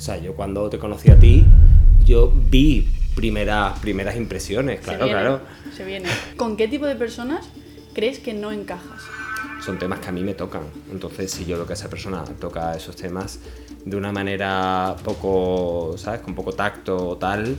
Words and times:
O 0.00 0.02
sea, 0.02 0.16
yo 0.16 0.34
cuando 0.34 0.70
te 0.70 0.78
conocí 0.78 1.10
a 1.10 1.18
ti, 1.18 1.44
yo 2.06 2.32
vi 2.34 2.88
primeras, 3.14 3.78
primeras 3.80 4.16
impresiones, 4.16 4.80
claro, 4.80 5.00
se 5.00 5.04
viene, 5.04 5.20
claro. 5.20 5.40
Se 5.76 5.84
viene. 5.84 6.08
¿Con 6.38 6.56
qué 6.56 6.68
tipo 6.68 6.86
de 6.86 6.96
personas 6.96 7.46
crees 7.92 8.18
que 8.18 8.32
no 8.32 8.50
encajas? 8.50 9.02
Son 9.62 9.78
temas 9.78 10.00
que 10.00 10.08
a 10.08 10.12
mí 10.12 10.22
me 10.22 10.32
tocan. 10.32 10.62
Entonces, 10.90 11.30
si 11.30 11.44
yo 11.44 11.58
veo 11.58 11.66
que 11.66 11.74
esa 11.74 11.90
persona 11.90 12.24
toca 12.24 12.74
esos 12.74 12.96
temas 12.96 13.40
de 13.84 13.94
una 13.94 14.10
manera 14.10 14.96
poco, 15.04 15.96
¿sabes? 15.98 16.22
Con 16.22 16.34
poco 16.34 16.52
tacto 16.54 17.10
o 17.10 17.18
tal, 17.18 17.58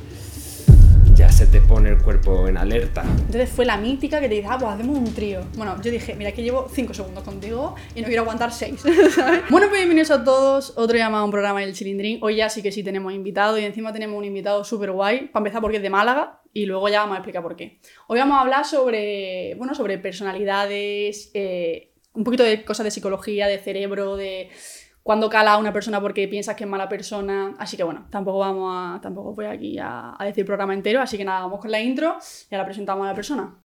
se 1.42 1.48
te 1.48 1.60
pone 1.60 1.90
el 1.90 1.98
cuerpo 1.98 2.48
en 2.48 2.56
alerta. 2.56 3.02
Entonces 3.02 3.50
fue 3.50 3.66
la 3.66 3.76
mítica 3.76 4.20
que 4.20 4.30
te 4.30 4.36
dice, 4.36 4.48
ah, 4.48 4.60
pues 4.60 4.74
hacemos 4.74 4.96
un 4.96 5.12
trío. 5.12 5.44
Bueno, 5.56 5.76
yo 5.82 5.90
dije, 5.90 6.14
mira 6.14 6.32
que 6.34 6.44
llevo 6.44 6.70
5 6.72 6.94
segundos 6.94 7.24
contigo 7.24 7.76
y 7.96 8.02
no 8.02 8.06
quiero 8.06 8.22
aguantar 8.22 8.54
6, 8.54 8.80
¿sabes? 9.16 9.42
Bueno, 9.50 9.68
pues 9.68 9.80
bienvenidos 9.80 10.12
a 10.12 10.24
todos, 10.24 10.74
otro 10.78 10.96
llamado 10.96 11.24
a 11.24 11.26
un 11.26 11.32
programa 11.32 11.62
del 11.62 11.74
Chilindrín. 11.74 12.20
Hoy 12.22 12.36
ya 12.36 12.48
sí 12.48 12.62
que 12.62 12.72
sí 12.72 12.84
tenemos 12.84 13.12
invitado 13.12 13.58
y 13.58 13.66
encima 13.66 13.92
tenemos 13.92 14.20
un 14.20 14.26
invitado 14.26 14.64
súper 14.64 14.92
guay. 14.92 15.30
Para 15.30 15.42
empezar 15.42 15.62
porque 15.62 15.78
es 15.78 15.84
de 15.84 15.90
Málaga 15.90 16.44
y 16.54 16.68
luego 16.68 16.88
ya 16.90 17.00
vamos 17.00 17.16
a 17.16 17.18
explicar 17.18 17.42
por 17.42 17.56
qué. 17.56 17.80
Hoy 18.06 18.20
vamos 18.20 18.38
a 18.38 18.42
hablar 18.42 18.64
sobre, 18.64 19.56
bueno, 19.56 19.74
sobre 19.74 19.98
personalidades, 19.98 21.32
eh, 21.34 21.92
un 22.14 22.24
poquito 22.24 22.44
de 22.44 22.64
cosas 22.64 22.84
de 22.84 22.92
psicología, 22.92 23.48
de 23.48 23.58
cerebro, 23.58 24.16
de 24.16 24.52
cuando 25.04 25.30
cala 25.30 25.54
a 25.54 25.58
una 25.58 25.74
persona 25.74 26.00
porque 26.00 26.28
piensas 26.28 26.56
que 26.56 26.64
es 26.64 26.70
mala 26.70 26.88
persona. 26.88 27.56
Así 27.58 27.76
que 27.78 27.84
bueno, 27.84 28.08
tampoco 28.10 28.40
vamos 28.40 28.72
a. 28.74 29.02
Tampoco 29.02 29.34
voy 29.34 29.46
aquí 29.46 29.78
a, 29.80 30.16
decir 30.22 30.46
programa 30.46 30.74
entero. 30.74 31.02
Así 31.02 31.18
que 31.18 31.26
nada, 31.26 31.42
vamos 31.42 31.60
con 31.60 31.72
la 31.72 31.80
intro 31.80 32.18
y 32.50 32.56
ahora 32.56 32.66
presentamos 32.66 33.06
a 33.06 33.10
la 33.10 33.16
persona. 33.16 33.62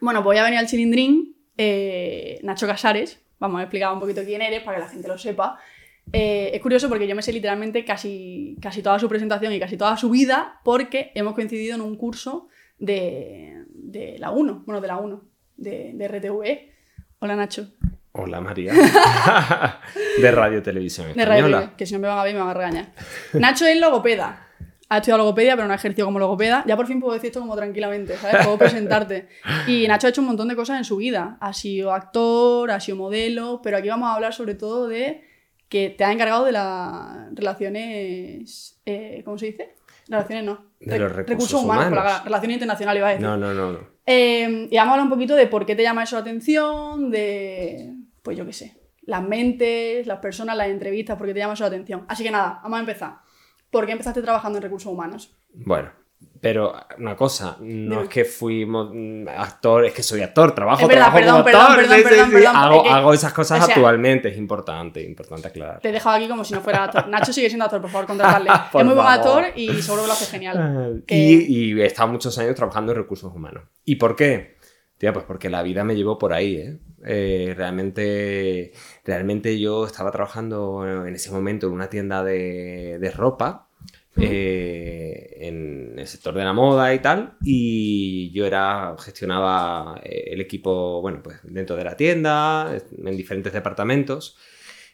Bueno, 0.00 0.22
pues 0.22 0.34
voy 0.34 0.36
a 0.38 0.44
venir 0.44 0.58
al 0.58 0.66
Chilindrín. 0.66 1.36
eh, 1.56 2.40
Nacho 2.42 2.66
Casares. 2.66 3.20
Vamos 3.38 3.60
a 3.60 3.62
explicar 3.62 3.92
un 3.92 4.00
poquito 4.00 4.22
quién 4.24 4.42
eres 4.42 4.62
para 4.62 4.76
que 4.76 4.84
la 4.84 4.88
gente 4.88 5.08
lo 5.08 5.18
sepa. 5.18 5.58
Eh, 6.12 6.50
es 6.52 6.60
curioso 6.60 6.88
porque 6.88 7.06
yo 7.06 7.14
me 7.14 7.22
sé 7.22 7.32
literalmente 7.32 7.84
casi, 7.84 8.56
casi 8.60 8.82
toda 8.82 8.98
su 8.98 9.08
presentación 9.08 9.52
y 9.52 9.60
casi 9.60 9.76
toda 9.76 9.96
su 9.96 10.10
vida 10.10 10.60
porque 10.64 11.10
hemos 11.14 11.34
coincidido 11.34 11.76
en 11.76 11.80
un 11.80 11.96
curso 11.96 12.48
de, 12.78 13.64
de 13.68 14.18
la 14.18 14.30
1, 14.30 14.64
bueno, 14.66 14.80
de 14.80 14.88
la 14.88 14.98
1, 14.98 15.31
de, 15.62 15.92
de 15.94 16.08
RTV. 16.08 16.72
Hola 17.20 17.36
Nacho. 17.36 17.68
Hola 18.12 18.40
María. 18.40 18.72
de 20.20 20.30
Radio 20.30 20.62
Televisión 20.62 21.14
De 21.14 21.24
Radio 21.24 21.72
que 21.76 21.86
si 21.86 21.94
no 21.94 22.00
me 22.00 22.08
van 22.08 22.18
a 22.18 22.24
ver 22.24 22.34
me 22.34 22.40
van 22.40 22.50
a 22.50 22.54
regañar. 22.54 22.92
Nacho 23.34 23.64
es 23.66 23.78
logopeda. 23.80 24.48
Ha 24.88 24.96
estudiado 24.98 25.18
logopedia, 25.18 25.54
pero 25.56 25.66
no 25.66 25.72
ha 25.72 25.76
ejercido 25.76 26.06
como 26.06 26.18
logopeda. 26.18 26.64
Ya 26.66 26.76
por 26.76 26.86
fin 26.86 27.00
puedo 27.00 27.14
decir 27.14 27.28
esto 27.28 27.40
como 27.40 27.56
tranquilamente, 27.56 28.14
¿sabes? 28.18 28.44
Puedo 28.44 28.58
presentarte. 28.58 29.28
Y 29.66 29.88
Nacho 29.88 30.06
ha 30.06 30.10
hecho 30.10 30.20
un 30.20 30.26
montón 30.26 30.48
de 30.48 30.56
cosas 30.56 30.76
en 30.76 30.84
su 30.84 30.96
vida. 30.96 31.38
Ha 31.40 31.54
sido 31.54 31.94
actor, 31.94 32.70
ha 32.70 32.78
sido 32.78 32.98
modelo, 32.98 33.60
pero 33.62 33.78
aquí 33.78 33.88
vamos 33.88 34.10
a 34.10 34.14
hablar 34.16 34.34
sobre 34.34 34.54
todo 34.54 34.88
de 34.88 35.24
que 35.70 35.88
te 35.88 36.04
ha 36.04 36.12
encargado 36.12 36.44
de 36.44 36.52
las 36.52 37.34
relaciones... 37.34 38.82
eh, 38.84 39.22
¿Cómo 39.24 39.38
se 39.38 39.46
dice? 39.46 39.74
Relaciones 40.08 40.44
no. 40.44 40.66
De 40.80 40.98
los 40.98 41.10
Re- 41.10 41.22
recursos 41.22 41.62
por 41.64 41.74
la- 41.74 41.86
humanos. 41.88 42.24
relaciones 42.24 42.54
internacionales, 42.56 43.00
iba 43.00 43.08
a 43.08 43.10
decir. 43.12 43.26
No, 43.26 43.36
no, 43.38 43.54
no, 43.54 43.72
no. 43.72 43.91
Eh, 44.06 44.68
y 44.70 44.76
vamos 44.76 44.90
a 44.90 44.92
hablar 44.92 45.04
un 45.04 45.10
poquito 45.10 45.34
de 45.34 45.46
por 45.46 45.64
qué 45.64 45.76
te 45.76 45.82
llama 45.82 46.02
eso 46.02 46.16
la 46.16 46.22
atención, 46.22 47.10
de, 47.10 47.94
pues 48.22 48.36
yo 48.36 48.44
qué 48.44 48.52
sé, 48.52 48.76
las 49.02 49.22
mentes, 49.22 50.06
las 50.06 50.18
personas, 50.18 50.56
las 50.56 50.68
entrevistas, 50.68 51.16
por 51.16 51.26
qué 51.26 51.34
te 51.34 51.40
llama 51.40 51.54
eso 51.54 51.64
la 51.64 51.68
atención. 51.68 52.04
Así 52.08 52.24
que 52.24 52.30
nada, 52.30 52.60
vamos 52.62 52.78
a 52.78 52.80
empezar. 52.80 53.16
¿Por 53.70 53.86
qué 53.86 53.92
empezaste 53.92 54.22
trabajando 54.22 54.58
en 54.58 54.62
recursos 54.62 54.92
humanos? 54.92 55.34
Bueno, 55.54 55.90
pero 56.42 56.74
una 56.98 57.14
cosa, 57.14 57.56
no 57.60 57.64
Dime. 57.66 58.02
es 58.02 58.08
que 58.08 58.24
fuimos 58.24 58.90
mm, 58.92 59.28
actor, 59.28 59.84
es 59.84 59.92
que 59.94 60.02
soy 60.02 60.22
actor, 60.22 60.52
trabajo, 60.52 60.88
verdad, 60.88 61.12
trabajo 61.12 61.16
perdón, 61.16 61.42
como 61.44 61.48
actor. 61.62 61.76
perdón, 61.76 61.96
sí, 61.96 62.02
sí, 62.02 62.08
perdón, 62.08 62.26
sí. 62.26 62.32
perdón, 62.34 62.56
Hago, 62.56 62.90
hago 62.90 63.14
esas 63.14 63.32
cosas 63.32 63.62
o 63.62 63.64
sea- 63.66 63.74
actualmente, 63.76 64.28
es 64.28 64.36
importante, 64.36 65.00
importante 65.04 65.46
aclarar. 65.46 65.78
Te 65.80 65.90
he 65.90 65.92
dejado 65.92 66.16
aquí 66.16 66.26
como 66.26 66.44
si 66.44 66.52
no 66.54 66.60
fuera 66.60 66.82
actor. 66.82 67.06
Nacho 67.06 67.32
sigue 67.32 67.46
siendo 67.48 67.64
actor, 67.64 67.80
por 67.80 67.90
favor, 67.90 68.06
contratarle. 68.08 68.50
Por 68.72 68.80
es 68.80 68.86
muy 68.86 68.94
buen 68.96 69.06
actor 69.06 69.44
y 69.54 69.68
seguro 69.80 70.02
que 70.02 70.06
lo 70.08 70.12
hace 70.14 70.26
genial. 70.26 71.04
Que- 71.06 71.14
Y, 71.16 71.72
y 71.74 71.80
he 71.80 71.86
estado 71.86 72.08
muchos 72.08 72.36
años 72.38 72.56
trabajando 72.56 72.90
en 72.90 72.98
recursos 72.98 73.32
humanos. 73.32 73.62
¿Y 73.84 73.94
por 73.94 74.16
qué? 74.16 74.56
Tía, 74.98 75.12
pues 75.12 75.24
porque 75.24 75.48
la 75.48 75.62
vida 75.62 75.84
me 75.84 75.94
llevó 75.94 76.18
por 76.18 76.32
ahí, 76.32 76.56
¿eh? 76.56 76.78
Eh, 77.04 77.54
realmente, 77.56 78.72
realmente 79.04 79.58
yo 79.58 79.86
estaba 79.86 80.10
trabajando 80.10 80.86
en 81.06 81.14
ese 81.14 81.30
momento 81.30 81.66
en 81.66 81.72
una 81.72 81.88
tienda 81.88 82.22
de, 82.24 82.98
de 83.00 83.10
ropa, 83.10 83.68
eh, 84.16 85.36
en 85.40 85.98
el 85.98 86.06
sector 86.06 86.34
de 86.34 86.44
la 86.44 86.52
moda 86.52 86.92
y 86.94 86.98
tal, 87.00 87.36
y 87.42 88.30
yo 88.32 88.46
era, 88.46 88.94
gestionaba 88.98 90.00
eh, 90.04 90.24
el 90.32 90.40
equipo, 90.40 91.00
bueno, 91.00 91.20
pues 91.22 91.38
dentro 91.44 91.76
de 91.76 91.84
la 91.84 91.96
tienda, 91.96 92.76
en 93.04 93.16
diferentes 93.16 93.52
departamentos, 93.52 94.36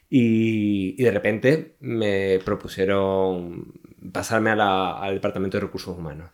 y, 0.09 0.95
y 0.99 1.03
de 1.03 1.11
repente 1.11 1.75
me 1.81 2.39
propusieron 2.43 3.73
pasarme 4.11 4.49
a 4.51 4.55
la- 4.55 4.97
al 4.99 5.15
departamento 5.15 5.57
de 5.57 5.61
recursos 5.65 5.97
humanos. 5.97 6.31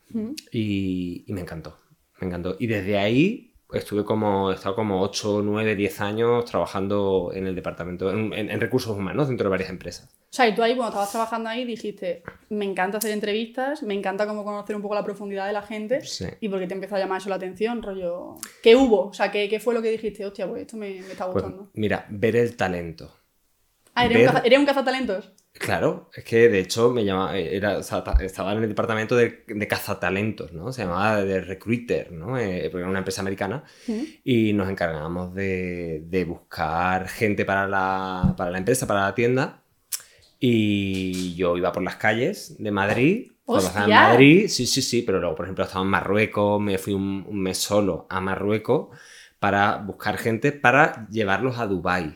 Y, 0.51 1.23
y 1.27 1.33
me 1.33 1.41
encantó, 1.41 1.77
me 2.21 2.27
encantó. 2.27 2.55
Y 2.59 2.67
desde 2.67 2.97
ahí 2.97 3.54
estuve 3.73 4.03
como, 4.05 4.51
he 4.51 4.55
estado 4.55 4.75
como 4.75 5.01
8, 5.01 5.41
9, 5.43 5.75
10 5.75 6.01
años 6.01 6.45
trabajando 6.45 7.31
en 7.33 7.47
el 7.47 7.55
departamento, 7.55 8.11
en, 8.11 8.31
en- 8.33 8.49
en 8.49 8.61
recursos 8.61 8.95
humanos 8.97 9.27
dentro 9.27 9.45
de 9.45 9.51
varias 9.51 9.69
empresas. 9.69 10.09
O 10.31 10.35
sea, 10.35 10.47
y 10.49 10.53
tú 10.55 10.61
ahí, 10.63 10.75
cuando 10.75 10.89
estabas 10.89 11.11
trabajando 11.11 11.49
ahí, 11.49 11.63
dijiste, 11.63 12.21
me 12.49 12.65
encanta 12.65 12.97
hacer 12.97 13.11
entrevistas, 13.11 13.83
me 13.83 13.93
encanta 13.93 14.27
como 14.27 14.43
conocer 14.43 14.75
un 14.75 14.81
poco 14.81 14.93
la 14.95 15.03
profundidad 15.03 15.47
de 15.47 15.53
la 15.53 15.61
gente. 15.61 16.01
Sí. 16.01 16.25
¿Y 16.41 16.49
por 16.49 16.59
qué 16.59 16.67
te 16.67 16.73
empezó 16.73 16.95
a 16.95 16.99
llamar 16.99 17.19
eso 17.21 17.29
la 17.29 17.35
atención, 17.35 17.81
rollo? 17.81 18.35
¿Qué 18.61 18.75
hubo? 18.75 19.07
O 19.07 19.13
sea, 19.13 19.31
¿qué, 19.31 19.47
qué 19.47 19.59
fue 19.61 19.73
lo 19.73 19.81
que 19.81 19.91
dijiste? 19.91 20.25
Hostia, 20.25 20.47
pues 20.47 20.63
esto 20.63 20.75
me, 20.75 20.89
me 20.89 21.11
está 21.11 21.23
Pues 21.31 21.43
gustando. 21.43 21.69
mira, 21.73 22.05
ver 22.09 22.35
el 22.35 22.57
talento. 22.57 23.15
ah, 23.93 24.05
¿eres, 24.05 24.17
ver- 24.17 24.27
un 24.27 24.33
caza- 24.33 24.45
¿eres 24.45 24.59
un 24.59 24.65
cazatalentos? 24.65 25.31
Claro, 25.57 26.09
es 26.13 26.23
que 26.25 26.49
de 26.49 26.59
hecho 26.59 26.91
me 26.91 27.05
llama, 27.05 27.35
era, 27.37 27.77
o 27.77 27.83
sea, 27.83 28.03
ta- 28.03 28.17
estaba 28.21 28.51
en 28.53 28.61
el 28.63 28.69
departamento 28.69 29.15
de, 29.15 29.45
de 29.47 29.67
cazatalentos, 29.67 30.51
¿no? 30.51 30.71
Se 30.73 30.83
llamaba 30.83 31.23
de 31.23 31.41
recruiter, 31.41 32.11
¿no? 32.11 32.37
Eh, 32.37 32.67
porque 32.69 32.81
era 32.81 32.89
una 32.89 32.99
empresa 32.99 33.21
americana 33.21 33.63
y 34.23 34.53
nos 34.53 34.69
encargábamos 34.69 35.33
de, 35.33 36.03
de 36.07 36.25
buscar 36.25 37.07
gente 37.07 37.45
para 37.45 37.67
la, 37.67 38.33
para 38.37 38.51
la 38.51 38.57
empresa, 38.57 38.85
para 38.85 39.01
la 39.03 39.15
tienda. 39.15 39.61
Y 40.39 41.35
yo 41.35 41.57
iba 41.57 41.71
por 41.71 41.83
las 41.83 41.95
calles 41.95 42.55
de 42.59 42.71
Madrid. 42.71 43.31
trabajaba 43.61 43.85
en. 43.85 43.91
Madrid, 44.11 44.47
sí, 44.49 44.65
sí, 44.65 44.81
sí, 44.81 45.01
pero 45.03 45.19
luego, 45.19 45.35
por 45.35 45.45
ejemplo, 45.45 45.63
estaba 45.65 45.83
en 45.85 45.89
Marruecos, 45.91 46.61
me 46.61 46.77
fui 46.77 46.93
un, 46.93 47.25
un 47.27 47.41
mes 47.41 47.57
solo 47.57 48.05
a 48.09 48.19
Marruecos 48.19 48.89
para 49.39 49.77
buscar 49.77 50.17
gente 50.17 50.51
para 50.51 51.07
llevarlos 51.09 51.57
a 51.59 51.67
Dubái, 51.67 52.13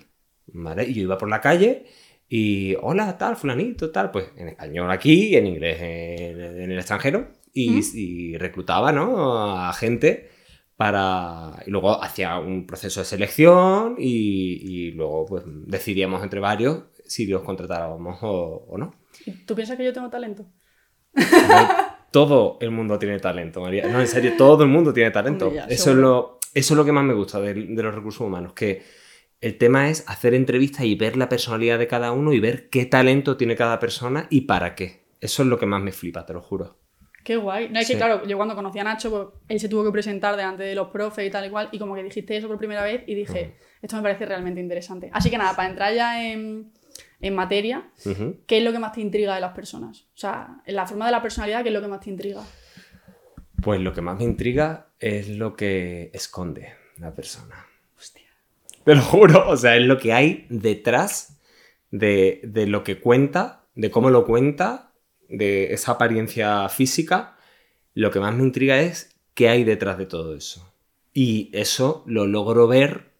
¿vale? 0.48 0.84
Y 0.86 0.94
yo 0.96 1.02
iba 1.04 1.18
por 1.18 1.30
la 1.30 1.42
calle 1.42 1.86
y, 2.30 2.76
hola, 2.82 3.18
tal, 3.18 3.36
fulanito, 3.36 3.90
tal, 3.92 4.12
pues 4.12 4.32
en 4.38 4.50
español 4.50 4.92
aquí 4.92 5.36
en 5.36 5.48
inglés 5.48 5.78
en, 5.82 6.40
en 6.40 6.72
el 6.72 6.78
extranjero 6.78 7.30
y, 7.54 7.72
¿Mm? 7.72 7.84
y 7.96 8.38
reclutaba, 8.38 8.92
¿no? 8.92 9.58
A 9.58 9.74
gente 9.74 10.30
para... 10.78 11.62
Y 11.66 11.72
luego 11.72 12.02
hacía 12.02 12.38
un 12.38 12.68
proceso 12.68 13.02
de 13.02 13.06
selección 13.06 13.96
y, 13.98 14.60
y 14.62 14.92
luego 14.92 15.26
pues 15.26 15.44
decidíamos 15.46 16.24
entre 16.24 16.40
varios 16.40 16.84
si 17.06 17.26
los 17.26 17.42
contratábamos 17.42 18.20
o, 18.22 18.66
o 18.70 18.78
no. 18.78 18.94
¿Y 19.26 19.32
¿Tú 19.46 19.56
piensas 19.56 19.76
que 19.76 19.84
yo 19.84 19.92
tengo 19.92 20.10
talento? 20.10 20.46
Todo 22.12 22.58
el 22.62 22.72
mundo 22.72 22.98
tiene 22.98 23.20
talento, 23.20 23.62
María. 23.62 23.88
No, 23.88 24.00
en 24.00 24.08
serio, 24.08 24.34
todo 24.38 24.64
el 24.64 24.70
mundo 24.70 24.94
tiene 24.94 25.12
talento. 25.12 25.52
Ya, 25.54 25.66
eso, 25.66 25.92
es 25.92 25.98
lo, 25.98 26.40
eso 26.54 26.74
es 26.74 26.78
lo 26.78 26.86
que 26.86 26.92
más 26.92 27.04
me 27.04 27.14
gusta 27.14 27.40
de, 27.40 27.54
de 27.54 27.84
los 27.84 27.94
recursos 27.94 28.22
humanos, 28.22 28.54
que 28.54 28.82
el 29.42 29.58
tema 29.58 29.90
es 29.90 30.04
hacer 30.08 30.34
entrevistas 30.34 30.86
y 30.86 30.96
ver 30.96 31.16
la 31.18 31.30
personalidad 31.30 31.80
de 31.80 31.88
cada 31.88 32.12
uno 32.12 32.34
y 32.34 32.40
ver 32.40 32.70
qué 32.70 32.86
talento 32.86 33.38
tiene 33.38 33.56
cada 33.56 33.80
persona 33.80 34.28
y 34.30 34.42
para 34.42 34.76
qué. 34.76 35.04
Eso 35.22 35.44
es 35.44 35.50
lo 35.50 35.58
que 35.60 35.66
más 35.66 35.82
me 35.82 35.92
flipa, 35.92 36.26
te 36.26 36.34
lo 36.34 36.42
juro. 36.42 36.78
Qué 37.24 37.36
guay. 37.36 37.70
No, 37.70 37.80
es 37.80 37.88
Sí. 37.88 37.94
que 37.94 37.98
claro, 38.00 38.26
yo 38.26 38.38
cuando 38.38 38.56
conocí 38.56 38.80
a 38.80 38.84
Nacho, 38.84 39.10
pues, 39.12 39.28
él 39.50 39.60
se 39.60 39.70
tuvo 39.70 39.84
que 39.84 39.92
presentar 39.92 40.36
delante 40.36 40.64
de 40.64 40.74
los 40.76 40.88
profes 40.90 41.28
y 41.28 41.30
tal 41.30 41.46
y 41.46 41.50
cual, 41.50 41.70
y 41.72 41.78
como 41.80 41.94
que 41.96 42.04
dijiste 42.04 42.36
eso 42.38 42.48
por 42.48 42.58
primera 42.58 42.82
vez 42.84 43.04
y 43.08 43.14
dije, 43.16 43.56
esto 43.82 43.96
me 43.98 44.02
parece 44.02 44.26
realmente 44.26 44.62
interesante. 44.62 45.10
Así 45.14 45.30
que 45.30 45.38
nada, 45.38 45.56
para 45.56 45.70
entrar 45.70 45.94
ya 45.94 46.25
en, 46.25 46.72
en 47.19 47.36
materia. 47.36 47.92
¿qué 48.48 48.58
es 48.58 48.63
lo 48.63 48.72
que 48.72 48.80
más 48.80 48.94
te 48.94 49.02
intriga 49.02 49.36
de 49.36 49.42
las 49.42 49.54
personas? 49.54 50.02
O 50.16 50.18
sea, 50.18 50.62
en 50.66 50.75
la 50.75 50.88
forma 50.88 51.06
de 51.06 51.12
la 51.12 51.22
personalidad, 51.22 51.62
¿qué 51.63 51.69
es 51.69 51.74
lo 51.75 51.81
que 51.81 51.88
más 51.90 52.00
te 52.00 52.10
intriga? 52.10 52.42
Pues 53.62 53.81
lo 53.81 53.94
que 53.94 54.02
más 54.02 54.18
me 54.18 54.24
intriga 54.24 54.88
es 55.00 55.28
lo 55.30 55.56
que 55.56 56.12
esconde 56.13 56.74
la 56.98 57.13
persona. 57.13 57.66
Te 58.89 58.95
lo 58.95 59.03
juro, 59.03 59.47
o 59.47 59.56
sea, 59.56 59.77
es 59.77 59.86
lo 59.86 60.00
que 60.00 60.13
hay 60.13 60.47
detrás 60.50 61.39
de, 61.91 62.41
lo 62.68 62.83
que 62.83 63.00
cuenta, 63.00 63.68
de 63.75 63.91
cómo 63.91 64.09
lo 64.09 64.25
cuenta, 64.25 64.94
de 65.27 65.75
esa 65.75 65.91
apariencia 65.91 66.68
física. 66.69 67.38
Lo 67.94 68.09
que 68.09 68.19
más 68.19 68.33
me 68.33 68.41
intriga 68.41 68.80
es 68.80 69.15
qué 69.36 69.47
hay 69.47 69.63
detrás 69.63 70.00
de 70.00 70.07
todo 70.07 70.36
eso. 70.36 70.74
Y 71.13 71.51
eso 71.53 72.03
lo 72.07 72.25
logro 72.25 72.68
ver 72.68 73.12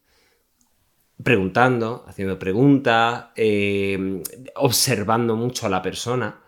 preguntando, 1.24 2.04
haciendo 2.08 2.40
preguntas, 2.40 3.26
eh, 3.36 4.24
observando 4.56 5.36
mucho 5.36 5.68
a 5.68 5.70
la 5.70 5.84
persona. 5.84 6.42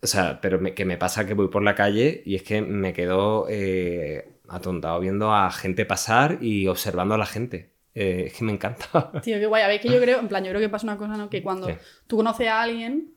O 0.00 0.06
sea, 0.06 0.40
pero 0.40 0.62
que 0.76 0.84
me 0.84 0.96
pasa 0.96 1.26
que 1.26 1.34
voy 1.34 1.48
por 1.48 1.64
la 1.64 1.74
calle 1.74 2.22
y 2.24 2.36
es 2.36 2.44
que 2.44 2.62
me 2.62 2.92
quedo 2.92 3.46
eh, 3.48 4.38
atontado 4.46 5.00
viendo 5.00 5.34
a 5.34 5.50
gente 5.50 5.84
pasar 5.84 6.38
y 6.40 6.68
observando 6.68 7.16
a 7.16 7.18
la 7.18 7.26
gente. 7.26 7.76
Eh, 8.00 8.24
es 8.26 8.34
que 8.34 8.44
me 8.44 8.52
encanta. 8.52 9.10
Tío, 9.22 9.38
qué 9.38 9.46
guay. 9.46 9.62
A 9.62 9.68
ver, 9.68 9.80
que 9.80 9.88
yo 9.88 10.00
creo, 10.00 10.20
en 10.20 10.28
plan, 10.28 10.44
yo 10.44 10.50
creo 10.50 10.60
que 10.60 10.68
pasa 10.68 10.84
una 10.86 10.96
cosa, 10.96 11.16
¿no? 11.16 11.28
Que 11.28 11.42
cuando 11.42 11.66
Sí. 11.68 11.74
tú 12.06 12.16
conoces 12.16 12.46
a 12.46 12.62
alguien, 12.62 13.14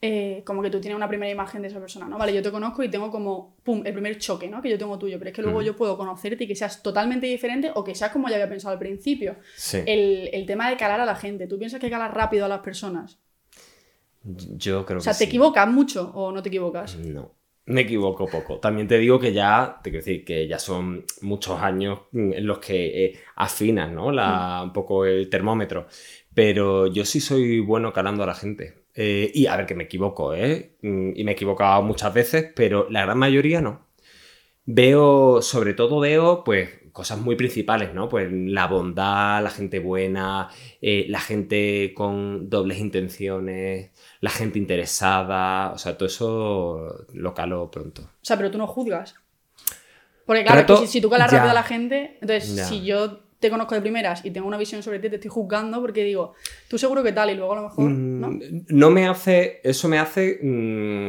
eh, 0.00 0.42
como 0.46 0.62
que 0.62 0.70
tú 0.70 0.80
tienes 0.80 0.96
una 0.96 1.08
primera 1.08 1.30
imagen 1.30 1.60
de 1.62 1.68
esa 1.68 1.78
persona, 1.80 2.06
¿no? 2.08 2.16
Vale, 2.18 2.32
yo 2.34 2.42
te 2.42 2.50
conozco 2.50 2.82
y 2.82 2.88
tengo 2.90 3.10
como, 3.10 3.56
pum, 3.62 3.82
el 3.84 3.92
primer 3.92 4.16
choque, 4.18 4.48
¿no? 4.48 4.62
Que 4.62 4.70
yo 4.70 4.78
tengo 4.78 4.98
tuyo, 4.98 5.18
pero 5.18 5.30
es 5.30 5.36
que 5.36 5.42
luego 5.42 5.60
Mm. 5.60 5.64
yo 5.64 5.76
puedo 5.76 5.96
conocerte 5.98 6.44
y 6.44 6.46
que 6.46 6.54
seas 6.56 6.82
totalmente 6.82 7.26
diferente 7.26 7.70
o 7.74 7.84
que 7.84 7.94
seas 7.94 8.10
como 8.12 8.28
ya 8.28 8.34
había 8.36 8.48
pensado 8.48 8.72
al 8.72 8.78
principio. 8.78 9.36
Sí. 9.56 9.78
El, 9.86 10.30
el 10.32 10.46
tema 10.46 10.70
de 10.70 10.76
calar 10.76 11.00
a 11.00 11.04
la 11.06 11.16
gente, 11.16 11.46
¿tú 11.46 11.58
piensas 11.58 11.80
que 11.80 11.90
calas 11.90 12.12
rápido 12.14 12.44
a 12.44 12.48
las 12.48 12.60
personas? 12.60 13.18
Yo 14.24 14.86
creo 14.86 14.98
O 14.98 15.02
sea, 15.02 15.12
que 15.12 15.18
¿te 15.18 15.24
sí. 15.24 15.28
equivocas 15.30 15.68
mucho 15.68 16.10
o 16.14 16.32
no 16.32 16.42
te 16.42 16.48
equivocas? 16.48 16.96
No, 16.96 17.34
me 17.66 17.82
equivoco 17.82 18.26
poco. 18.26 18.58
También 18.60 18.86
te 18.88 18.98
digo 18.98 19.18
que 19.18 19.32
ya, 19.32 19.80
te 19.82 19.90
quiero 19.90 20.04
decir, 20.04 20.24
que 20.24 20.46
ya 20.46 20.58
son 20.58 21.04
muchos 21.22 21.60
años 21.60 22.00
mm, 22.12 22.32
en 22.34 22.46
los 22.46 22.58
que 22.58 23.04
eh, 23.06 23.20
afinas, 23.36 23.90
¿no? 23.92 24.12
La, 24.12 24.62
un 24.64 24.72
poco 24.72 25.06
el 25.06 25.28
termómetro. 25.30 25.86
Pero 26.34 26.86
yo 26.88 27.04
sí 27.04 27.20
soy 27.20 27.60
bueno 27.60 27.92
calando 27.92 28.22
a 28.24 28.26
la 28.26 28.34
gente. 28.34 28.84
Eh, 28.94 29.30
y 29.34 29.46
a 29.46 29.56
ver, 29.56 29.66
que 29.66 29.74
me 29.74 29.84
equivoco, 29.84 30.34
¿eh? 30.34 30.76
Mm, 30.82 31.12
Y 31.16 31.24
me 31.24 31.32
he 31.32 31.34
equivocado 31.34 31.82
muchas 31.82 32.12
veces, 32.14 32.52
pero 32.54 32.88
la 32.90 33.02
gran 33.02 33.18
mayoría 33.18 33.60
no. 33.60 33.86
Veo, 34.66 35.42
sobre 35.42 35.74
todo 35.74 36.00
veo, 36.00 36.44
pues, 36.44 36.70
cosas 36.94 37.18
muy 37.18 37.34
principales, 37.36 37.92
¿no? 37.92 38.08
Pues 38.08 38.30
la 38.32 38.66
bondad, 38.68 39.42
la 39.42 39.50
gente 39.50 39.80
buena, 39.80 40.48
eh, 40.80 41.04
la 41.08 41.20
gente 41.20 41.92
con 41.92 42.48
dobles 42.48 42.78
intenciones, 42.78 43.90
la 44.20 44.30
gente 44.30 44.58
interesada, 44.60 45.72
o 45.72 45.76
sea, 45.78 45.98
todo 45.98 46.06
eso 46.06 47.04
lo 47.12 47.34
calo 47.34 47.68
pronto. 47.70 48.02
O 48.02 48.08
sea, 48.24 48.36
pero 48.38 48.50
tú 48.50 48.58
no 48.58 48.66
juzgas. 48.68 49.16
Porque 50.24 50.44
claro, 50.44 50.60
es 50.60 50.66
Trato- 50.66 50.80
que 50.82 50.86
si, 50.86 50.92
si 50.94 51.00
tú 51.00 51.10
calas 51.10 51.30
ya. 51.30 51.38
rápido 51.38 51.50
a 51.50 51.54
la 51.54 51.62
gente, 51.64 52.16
entonces 52.22 52.54
Ya. 52.54 52.64
si 52.64 52.84
yo 52.84 53.18
te 53.40 53.50
conozco 53.50 53.74
de 53.74 53.80
primeras 53.82 54.24
y 54.24 54.30
tengo 54.30 54.46
una 54.46 54.56
visión 54.56 54.82
sobre 54.82 55.00
ti, 55.00 55.10
te 55.10 55.16
estoy 55.16 55.30
juzgando 55.30 55.80
porque 55.80 56.04
digo, 56.04 56.34
tú 56.68 56.78
seguro 56.78 57.02
que 57.02 57.12
tal 57.12 57.28
y 57.30 57.34
luego 57.34 57.52
a 57.52 57.56
lo 57.56 57.62
mejor, 57.64 57.90
¿no? 57.90 58.28
Mm, 58.30 58.40
no 58.68 58.90
me 58.90 59.06
hace, 59.08 59.60
eso 59.64 59.88
me 59.88 59.98
hace, 59.98 60.38
mm, 60.42 61.08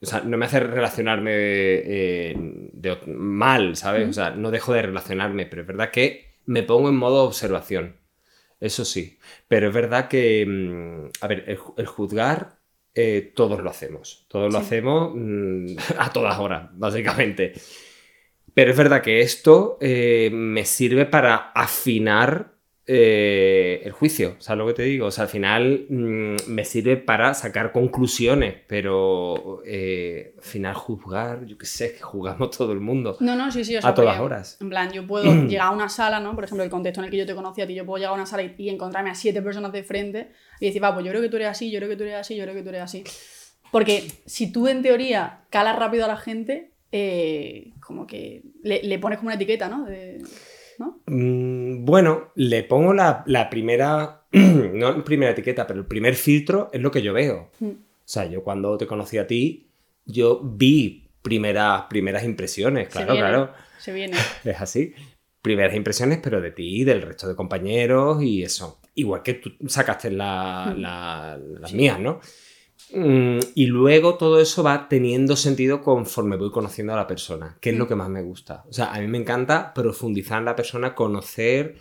o 0.00 0.06
sea, 0.06 0.20
no 0.22 0.36
me 0.36 0.46
hace 0.46 0.60
relacionarme 0.60 1.32
eh, 1.34 2.34
de 2.72 2.96
mal, 3.06 3.76
¿sabes? 3.76 4.08
O 4.08 4.12
sea, 4.12 4.30
no 4.30 4.50
dejo 4.50 4.72
de 4.72 4.82
relacionarme, 4.82 5.46
pero 5.46 5.62
es 5.62 5.68
verdad 5.68 5.90
que 5.90 6.36
me 6.46 6.62
pongo 6.62 6.88
en 6.88 6.96
modo 6.96 7.24
observación, 7.24 7.96
eso 8.60 8.84
sí, 8.84 9.18
pero 9.48 9.68
es 9.68 9.74
verdad 9.74 10.08
que, 10.08 10.44
mm, 10.46 11.10
a 11.24 11.26
ver, 11.28 11.44
el, 11.48 11.58
ju- 11.58 11.74
el 11.78 11.86
juzgar 11.86 12.58
eh, 12.94 13.32
todos 13.36 13.62
lo 13.62 13.70
hacemos, 13.70 14.26
todos 14.28 14.52
lo 14.52 14.58
Sí. 14.60 14.66
hacemos 14.66 15.12
mm, 15.14 15.76
a 15.98 16.12
todas 16.12 16.38
horas, 16.38 16.68
básicamente. 16.72 17.52
Pero 18.54 18.70
es 18.72 18.76
verdad 18.76 19.02
que 19.02 19.20
esto 19.20 19.78
eh, 19.80 20.30
me 20.32 20.64
sirve 20.64 21.06
para 21.06 21.52
afinar 21.54 22.57
eh, 22.90 23.82
el 23.84 23.92
juicio, 23.92 24.36
¿sabes 24.38 24.58
lo 24.58 24.66
que 24.66 24.72
te 24.72 24.82
digo? 24.84 25.06
O 25.06 25.10
sea, 25.10 25.24
al 25.24 25.30
final 25.30 25.84
mm, 25.90 26.36
me 26.48 26.64
sirve 26.64 26.96
para 26.96 27.34
sacar 27.34 27.70
conclusiones, 27.70 28.54
pero 28.66 29.62
eh, 29.66 30.32
al 30.38 30.42
final 30.42 30.74
juzgar, 30.74 31.44
yo 31.44 31.58
qué 31.58 31.66
sé, 31.66 31.92
que 31.94 32.00
juzgamos 32.00 32.50
todo 32.50 32.72
el 32.72 32.80
mundo. 32.80 33.18
No, 33.20 33.36
no, 33.36 33.52
sí, 33.52 33.62
sí. 33.62 33.76
O 33.76 33.78
A 33.78 33.82
sea, 33.82 33.94
todas 33.94 34.14
porque, 34.16 34.24
horas. 34.24 34.56
En 34.60 34.70
plan, 34.70 34.90
yo 34.90 35.06
puedo 35.06 35.24
llegar 35.46 35.66
a 35.66 35.70
una 35.70 35.90
sala, 35.90 36.18
¿no? 36.18 36.34
Por 36.34 36.44
ejemplo, 36.44 36.64
el 36.64 36.70
contexto 36.70 37.00
en 37.02 37.04
el 37.04 37.10
que 37.10 37.18
yo 37.18 37.26
te 37.26 37.34
conocí 37.34 37.60
a 37.60 37.66
ti, 37.66 37.74
yo 37.74 37.84
puedo 37.84 37.98
llegar 37.98 38.12
a 38.12 38.14
una 38.16 38.26
sala 38.26 38.42
y, 38.42 38.54
y 38.56 38.70
encontrarme 38.70 39.10
a 39.10 39.14
siete 39.14 39.42
personas 39.42 39.70
de 39.72 39.82
frente 39.84 40.30
y 40.58 40.66
decir, 40.66 40.82
va, 40.82 40.94
pues 40.94 41.04
yo 41.04 41.12
creo 41.12 41.20
que 41.22 41.28
tú 41.28 41.36
eres 41.36 41.48
así, 41.48 41.70
yo 41.70 41.78
creo 41.80 41.90
que 41.90 41.96
tú 41.96 42.04
eres 42.04 42.16
así, 42.16 42.36
yo 42.36 42.44
creo 42.44 42.54
que 42.54 42.62
tú 42.62 42.70
eres 42.70 42.80
así. 42.82 43.04
Porque 43.70 44.10
si 44.24 44.50
tú 44.50 44.66
en 44.66 44.80
teoría 44.82 45.40
calas 45.50 45.78
rápido 45.78 46.06
a 46.06 46.08
la 46.08 46.16
gente, 46.16 46.70
eh, 46.90 47.72
como 47.80 48.06
que 48.06 48.40
le, 48.62 48.82
le 48.82 48.98
pones 48.98 49.18
como 49.18 49.28
una 49.28 49.34
etiqueta, 49.34 49.68
¿no? 49.68 49.84
De- 49.84 50.22
¿no? 50.78 51.00
Mm, 51.06 51.84
bueno, 51.84 52.30
le 52.34 52.62
pongo 52.64 52.94
la, 52.94 53.22
la 53.26 53.50
primera, 53.50 54.22
no 54.32 54.92
la 54.96 55.04
primera 55.04 55.32
etiqueta, 55.32 55.66
pero 55.66 55.80
el 55.80 55.86
primer 55.86 56.14
filtro 56.14 56.70
es 56.72 56.80
lo 56.80 56.90
que 56.90 57.02
yo 57.02 57.12
veo. 57.12 57.50
Mm. 57.60 57.66
O 57.68 57.76
sea, 58.04 58.24
yo 58.26 58.42
cuando 58.42 58.78
te 58.78 58.86
conocí 58.86 59.18
a 59.18 59.26
ti, 59.26 59.66
yo 60.06 60.40
vi 60.42 61.08
primeras, 61.22 61.82
primeras 61.90 62.24
impresiones, 62.24 62.86
Se 62.86 62.92
claro, 62.92 63.12
viene, 63.12 63.28
claro. 63.28 63.52
Se 63.78 63.92
viene. 63.92 64.16
Es 64.44 64.60
así. 64.60 64.94
Primeras 65.42 65.74
impresiones, 65.76 66.18
pero 66.22 66.40
de 66.40 66.50
ti, 66.50 66.84
del 66.84 67.02
resto 67.02 67.28
de 67.28 67.36
compañeros 67.36 68.22
y 68.22 68.42
eso. 68.42 68.80
Igual 68.94 69.22
que 69.22 69.34
tú 69.34 69.52
sacaste 69.68 70.10
la- 70.10 70.72
Mm. 70.76 70.80
la- 70.80 71.38
las 71.60 71.70
Sí. 71.70 71.76
mías, 71.76 72.00
¿no? 72.00 72.20
Mm, 72.94 73.38
y 73.54 73.66
luego 73.66 74.16
todo 74.16 74.40
eso 74.40 74.62
va 74.62 74.88
teniendo 74.88 75.36
sentido 75.36 75.82
conforme 75.82 76.36
voy 76.36 76.50
conociendo 76.50 76.92
a 76.94 76.96
la 76.96 77.06
persona, 77.06 77.58
que 77.60 77.70
es 77.70 77.76
lo 77.76 77.84
Mm. 77.84 77.88
que 77.88 77.94
más 77.94 78.08
me 78.08 78.22
gusta. 78.22 78.64
O 78.68 78.72
sea, 78.72 78.92
a 78.94 79.00
mí 79.00 79.06
me 79.08 79.18
encanta 79.18 79.74
profundizar 79.74 80.38
en 80.38 80.46
la 80.46 80.56
persona, 80.56 80.94
conocer, 80.94 81.76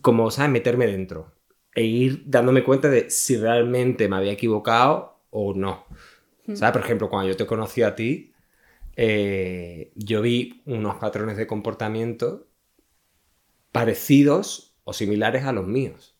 como, 0.00 0.30
¿sabes? 0.30 0.50
Meterme 0.52 0.86
dentro 0.86 1.32
e 1.74 1.84
ir 1.84 2.22
dándome 2.26 2.62
cuenta 2.64 2.88
de 2.88 3.10
si 3.10 3.36
realmente 3.36 4.08
me 4.08 4.16
había 4.16 4.32
equivocado 4.32 5.20
o 5.30 5.54
no. 5.54 5.84
Mm. 6.46 6.54
¿Sabes? 6.56 6.72
Por 6.72 6.82
ejemplo, 6.82 7.08
cuando 7.08 7.28
yo 7.28 7.36
te 7.36 7.46
conocí 7.46 7.82
a 7.82 7.94
ti, 7.94 8.32
eh, 8.96 9.92
yo 9.94 10.22
vi 10.22 10.62
unos 10.66 10.96
patrones 10.96 11.36
de 11.36 11.46
comportamiento 11.46 12.46
parecidos 13.72 14.74
o 14.84 14.92
similares 14.92 15.44
a 15.44 15.52
los 15.52 15.66
míos. 15.66 16.16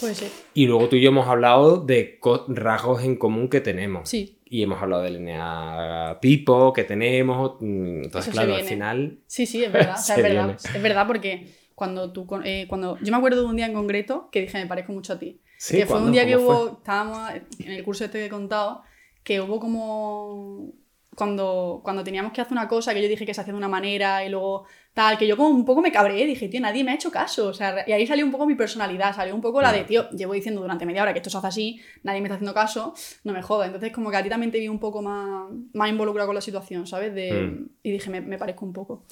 Puede 0.00 0.14
ser. 0.14 0.30
Y 0.54 0.66
luego 0.66 0.88
tú 0.88 0.96
y 0.96 1.00
yo 1.02 1.08
hemos 1.10 1.28
hablado 1.28 1.78
de 1.78 2.18
rasgos 2.48 3.02
en 3.04 3.16
común 3.16 3.48
que 3.48 3.60
tenemos. 3.60 4.08
Sí. 4.08 4.38
Y 4.44 4.62
hemos 4.62 4.80
hablado 4.82 5.02
del 5.02 5.22
NEA 5.24 6.18
Pipo 6.20 6.72
que 6.72 6.84
tenemos. 6.84 7.56
mm, 7.60 8.04
Entonces, 8.04 8.28
Eso 8.28 8.32
claro, 8.32 8.54
al 8.56 8.64
final. 8.64 9.18
Sí, 9.26 9.46
sí, 9.46 9.64
es 9.64 9.72
verdad. 9.72 9.94
O 9.98 10.02
sea, 10.02 10.14
Se 10.16 10.20
es 10.22 10.28
verdad. 10.34 10.56
Es 10.74 10.82
verdad 10.82 11.06
porque 11.06 11.46
cuando 11.74 12.12
tú. 12.12 12.26
eh, 12.44 12.66
cuando, 12.68 12.98
yo 13.00 13.10
me 13.10 13.16
acuerdo 13.16 13.42
de 13.42 13.48
un 13.48 13.56
día 13.56 13.66
en 13.66 13.74
concreto 13.74 14.28
que 14.30 14.42
dije, 14.42 14.58
me 14.58 14.66
parezco 14.66 14.92
mucho 14.92 15.12
a 15.14 15.18
ti. 15.18 15.40
Sí, 15.58 15.78
que 15.78 15.86
fue 15.86 15.98
un 16.02 16.12
día 16.12 16.26
que 16.26 16.34
¿Cómo 16.34 16.46
hubo. 16.48 16.68
Estábamos 16.78 17.30
en 17.60 17.72
el 17.72 17.82
curso 17.84 18.04
este 18.04 18.18
que 18.18 18.26
he 18.26 18.30
contado. 18.30 18.82
Que 19.22 19.40
hubo 19.40 19.58
como. 19.60 20.72
Cuando, 21.14 21.80
cuando 21.82 22.04
teníamos 22.04 22.32
que 22.32 22.42
hacer 22.42 22.52
una 22.52 22.68
cosa 22.68 22.92
que 22.92 23.00
yo 23.02 23.08
dije 23.08 23.24
que 23.24 23.32
se 23.32 23.40
hacía 23.40 23.54
de 23.54 23.56
una 23.56 23.68
manera 23.68 24.22
y 24.24 24.28
luego 24.28 24.66
tal, 24.96 25.18
que 25.18 25.26
yo 25.26 25.36
como 25.36 25.50
un 25.50 25.66
poco 25.66 25.82
me 25.82 25.92
cabreé, 25.92 26.24
dije, 26.26 26.48
tío, 26.48 26.58
nadie 26.58 26.82
me 26.82 26.90
ha 26.90 26.94
hecho 26.94 27.10
caso. 27.10 27.48
O 27.48 27.52
sea, 27.52 27.84
y 27.86 27.92
ahí 27.92 28.06
salió 28.06 28.24
un 28.24 28.32
poco 28.32 28.46
mi 28.46 28.54
personalidad, 28.54 29.14
salió 29.14 29.34
un 29.34 29.42
poco 29.42 29.60
la 29.60 29.70
de, 29.70 29.82
Mm. 29.82 29.86
tío, 29.86 30.10
llevo 30.10 30.32
diciendo 30.32 30.62
durante 30.62 30.86
media 30.86 31.02
hora 31.02 31.12
que 31.12 31.18
esto 31.18 31.28
se 31.28 31.36
hace 31.36 31.46
así, 31.48 31.80
nadie 32.02 32.22
me 32.22 32.28
está 32.28 32.36
haciendo 32.36 32.54
caso, 32.54 32.94
no 33.22 33.34
me 33.34 33.42
joda. 33.42 33.66
Entonces, 33.66 33.92
como 33.92 34.10
que 34.10 34.16
a 34.16 34.22
ti 34.22 34.30
también 34.30 34.50
te 34.50 34.58
vi 34.58 34.68
un 34.68 34.78
poco 34.78 35.02
más, 35.02 35.50
más 35.74 35.90
involucrado 35.90 36.26
con 36.28 36.34
la 36.34 36.40
situación, 36.40 36.86
¿sabes? 36.86 37.14
De, 37.14 37.30
Mm. 37.42 37.68
Y 37.82 37.90
dije, 37.92 38.08
me, 38.08 38.22
me 38.22 38.38
parezco 38.38 38.64
un 38.64 38.72
poco. 38.72 39.04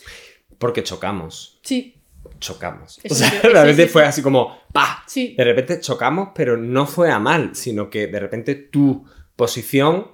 Porque 0.58 0.82
chocamos. 0.82 1.60
Sí, 1.62 2.00
Chocamos. 2.40 2.98
O 3.10 3.14
sea, 3.14 3.28
sí, 3.28 3.36
realmente 3.46 3.86
fue 3.86 4.00
sí. 4.04 4.08
así 4.08 4.22
como 4.22 4.56
¡pa! 4.72 5.04
sí. 5.06 5.34
De 5.36 5.44
repente 5.44 5.78
chocamos, 5.80 6.30
pero 6.34 6.56
no 6.56 6.86
fue 6.86 7.10
a 7.10 7.18
mal, 7.18 7.54
sino 7.54 7.90
que 7.90 8.06
de 8.06 8.18
repente 8.18 8.54
tu 8.54 9.04
posición 9.36 10.06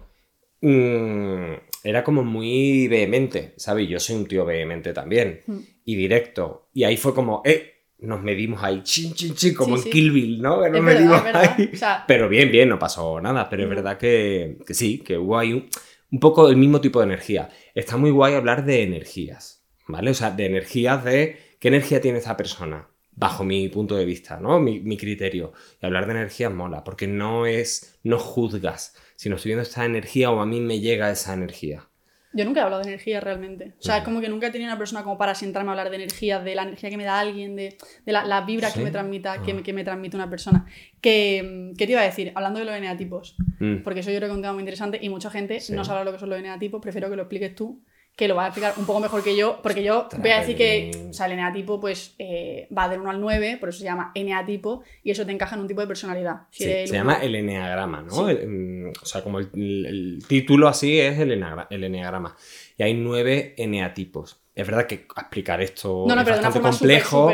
mm, 0.60 1.52
era 1.84 2.04
como 2.04 2.22
muy 2.24 2.88
vehemente, 2.88 3.54
¿sabes? 3.56 3.88
Yo 3.88 3.98
soy 4.00 4.16
un 4.16 4.26
tío 4.26 4.44
vehemente 4.44 4.92
también 4.92 5.40
Mm. 5.46 5.58
y 5.84 5.96
directo. 5.96 6.68
Y 6.74 6.84
ahí 6.84 6.96
fue 6.96 7.14
como, 7.14 7.42
¡eh! 7.44 7.74
Nos 8.02 8.22
medimos 8.22 8.62
ahí, 8.62 8.80
chin, 8.82 9.12
chin, 9.12 9.34
chin, 9.34 9.54
como 9.54 9.76
Sí, 9.76 9.80
en 9.80 9.84
sí. 9.84 9.90
Kill 9.90 10.10
Bill, 10.10 10.40
¿no? 10.40 10.62
Que 10.62 10.70
nos 10.70 10.84
verdad, 10.84 11.22
medimos 11.22 11.22
ahí. 11.58 11.70
O 11.74 11.76
sea, 11.76 12.04
Pero 12.08 12.30
bien, 12.30 12.50
bien, 12.50 12.68
no 12.70 12.78
pasó 12.78 13.20
nada. 13.20 13.46
Pero 13.50 13.64
es 13.64 13.68
No. 13.68 13.74
verdad 13.74 13.98
que, 13.98 14.56
que 14.66 14.72
sí, 14.72 14.98
que 15.00 15.18
hubo 15.18 15.38
ahí 15.38 15.52
un, 15.52 15.68
un 16.10 16.18
poco 16.18 16.48
el 16.48 16.56
mismo 16.56 16.80
tipo 16.80 16.98
de 17.00 17.04
energía. 17.06 17.50
Está 17.74 17.98
muy 17.98 18.10
guay 18.10 18.32
hablar 18.34 18.64
de 18.64 18.82
energías, 18.84 19.66
¿vale? 19.86 20.10
O 20.10 20.14
sea, 20.14 20.30
de 20.30 20.46
energías 20.46 21.04
de 21.04 21.36
qué 21.58 21.68
energía 21.68 22.00
tiene 22.00 22.18
esa 22.20 22.38
persona, 22.38 22.88
bajo 23.12 23.44
mi 23.44 23.68
punto 23.68 23.94
de 23.96 24.06
vista, 24.06 24.40
¿no? 24.40 24.58
Mi, 24.60 24.80
mi 24.80 24.96
criterio. 24.96 25.52
Y 25.82 25.84
hablar 25.84 26.06
de 26.06 26.12
energías 26.12 26.54
mola, 26.54 26.82
porque 26.84 27.06
no 27.06 27.44
es, 27.44 27.98
no 28.02 28.18
juzgas, 28.18 28.96
sino 29.20 29.36
estoy 29.36 29.50
viendo 29.50 29.62
esta 29.64 29.84
energía 29.84 30.30
o 30.30 30.40
a 30.40 30.46
mí 30.46 30.60
me 30.62 30.80
llega 30.80 31.10
esa 31.10 31.34
energía. 31.34 31.86
Yo 32.32 32.44
nunca 32.46 32.60
he 32.60 32.62
hablado 32.62 32.82
de 32.82 32.88
energía 32.88 33.20
realmente. 33.20 33.74
O 33.78 33.82
sea, 33.82 33.98
es 33.98 34.04
como 34.04 34.22
que 34.22 34.30
nunca 34.30 34.46
he 34.46 34.50
tenido 34.50 34.70
una 34.70 34.78
persona 34.78 35.02
como 35.02 35.18
para 35.18 35.34
sentarme 35.34 35.68
a 35.68 35.72
hablar 35.72 35.90
de 35.90 35.96
energía, 35.96 36.38
de 36.38 36.54
la 36.54 36.62
energía 36.62 36.88
que 36.88 36.96
me 36.96 37.04
da 37.04 37.20
alguien, 37.20 37.54
de, 37.54 37.76
de 38.06 38.12
la- 38.12 38.24
las 38.24 38.46
vibras 38.46 38.72
¿Sí? 38.72 38.78
que, 38.78 38.84
me 38.86 38.90
transmita, 38.90 39.42
que, 39.42 39.50
Ah. 39.50 39.54
me, 39.56 39.62
que 39.62 39.72
me 39.74 39.84
transmite 39.84 40.16
una 40.16 40.30
persona. 40.30 40.64
Que, 41.02 41.72
¿Qué 41.76 41.86
te 41.86 41.92
iba 41.92 42.00
a 42.00 42.04
decir? 42.04 42.32
Hablando 42.34 42.60
de 42.60 42.64
los 42.64 42.74
eneatipos, 42.74 43.36
Mm. 43.58 43.82
porque 43.82 44.00
eso 44.00 44.10
yo 44.10 44.16
creo 44.16 44.28
que 44.28 44.32
es 44.32 44.36
un 44.36 44.42
tema 44.42 44.52
muy 44.54 44.62
interesante 44.62 44.98
y 45.02 45.08
mucha 45.10 45.28
gente 45.30 45.60
Sí. 45.60 45.74
no 45.74 45.84
sabe 45.84 46.04
lo 46.04 46.12
que 46.12 46.18
son 46.18 46.30
los 46.30 46.38
eneatipos, 46.38 46.80
prefiero 46.80 47.10
que 47.10 47.16
lo 47.16 47.22
expliques 47.22 47.54
tú, 47.54 47.82
que 48.20 48.28
lo 48.28 48.34
vas 48.36 48.44
a 48.44 48.48
explicar 48.48 48.74
un 48.76 48.84
poco 48.86 49.00
mejor 49.00 49.24
que 49.24 49.34
yo, 49.34 49.58
porque 49.62 49.82
yo 49.82 50.06
voy 50.18 50.30
a 50.30 50.40
decir 50.40 50.54
que 50.56 50.90
Trapelín. 50.92 51.10
o 51.10 51.12
sea, 51.14 51.26
el 51.26 51.32
eneatipo 51.32 51.80
pues, 51.80 52.14
eh, 52.18 52.68
va 52.76 52.88
del 52.88 53.00
1 53.00 53.10
al 53.10 53.20
9, 53.20 53.56
por 53.58 53.70
eso 53.70 53.78
se 53.78 53.84
llama 53.84 54.12
eneatipo, 54.14 54.82
y 55.02 55.10
eso 55.10 55.24
te 55.26 55.32
encaja 55.32 55.56
en 55.56 55.62
un 55.62 55.66
tipo 55.68 55.80
de 55.80 55.86
personalidad. 55.86 56.42
Si 56.50 56.64
Sí, 56.64 56.70
eres 56.70 56.90
se 56.90 56.96
llama 56.96 57.14
el 57.14 57.34
eneagrama, 57.34 58.02
¿no? 58.02 58.12
Sí. 58.28 58.30
El, 58.30 58.46
mm, 58.48 58.92
o 59.02 59.06
sea, 59.06 59.24
como 59.24 59.38
el, 59.40 59.48
el 59.54 60.24
título 60.28 60.68
así 60.68 61.00
es 61.00 61.18
el, 61.18 61.32
eneagra- 61.32 61.66
el 61.70 61.82
eneagrama. 61.82 62.36
Y 62.76 62.82
hay 62.82 62.94
nueve 62.94 63.54
eneatipos. 63.56 64.36
Es 64.54 64.66
verdad 64.66 64.86
que 64.86 64.94
explicar 64.96 65.62
esto 65.62 66.04
No, 66.06 66.14
no, 66.14 66.20
es 66.20 66.28
bastante 66.28 66.60
complejo, 66.60 67.32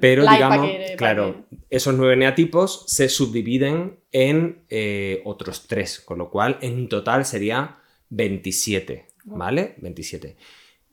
pero 0.00 0.22
digamos, 0.26 0.66
que- 0.70 0.94
claro, 0.96 1.44
esos 1.68 1.94
nueve 1.94 2.14
eneatipos 2.14 2.84
se 2.86 3.10
subdividen 3.10 3.98
en 4.12 4.64
eh, 4.70 5.20
otros 5.26 5.66
tres, 5.66 6.00
con 6.00 6.16
lo 6.18 6.30
cual 6.30 6.56
en 6.62 6.88
total 6.88 7.26
sería 7.26 7.76
27, 8.08 9.06
¿vale? 9.24 9.74
27. 9.78 10.36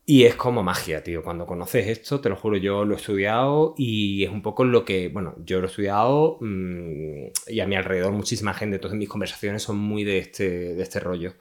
Y 0.06 0.24
es 0.24 0.36
como 0.36 0.64
magia, 0.64 1.04
tío. 1.04 1.24
Cuando 1.24 1.46
conoces 1.46 1.88
esto, 1.88 2.20
te 2.20 2.30
lo 2.30 2.36
juro, 2.36 2.58
yo 2.58 2.86
lo 2.86 2.96
he 2.96 2.98
estudiado 2.98 3.76
y 3.78 4.24
es 4.24 4.32
un 4.32 4.42
poco 4.42 4.66
lo 4.66 4.84
que, 4.84 5.10
bueno, 5.10 5.36
yo 5.46 5.60
lo 5.60 5.68
he 5.68 5.70
estudiado 5.70 6.38
mm, 6.42 7.28
y 7.48 7.60
a 7.60 7.68
mi 7.68 7.76
alrededor 7.76 8.12
muchísima 8.12 8.54
gente, 8.54 8.78
entonces 8.78 8.98
mis 8.98 9.10
conversaciones 9.10 9.64
son 9.64 9.78
muy 9.78 10.04
de 10.04 10.18
este, 10.18 10.74
de 10.74 10.82
este 10.82 11.00
rollo. 11.00 11.36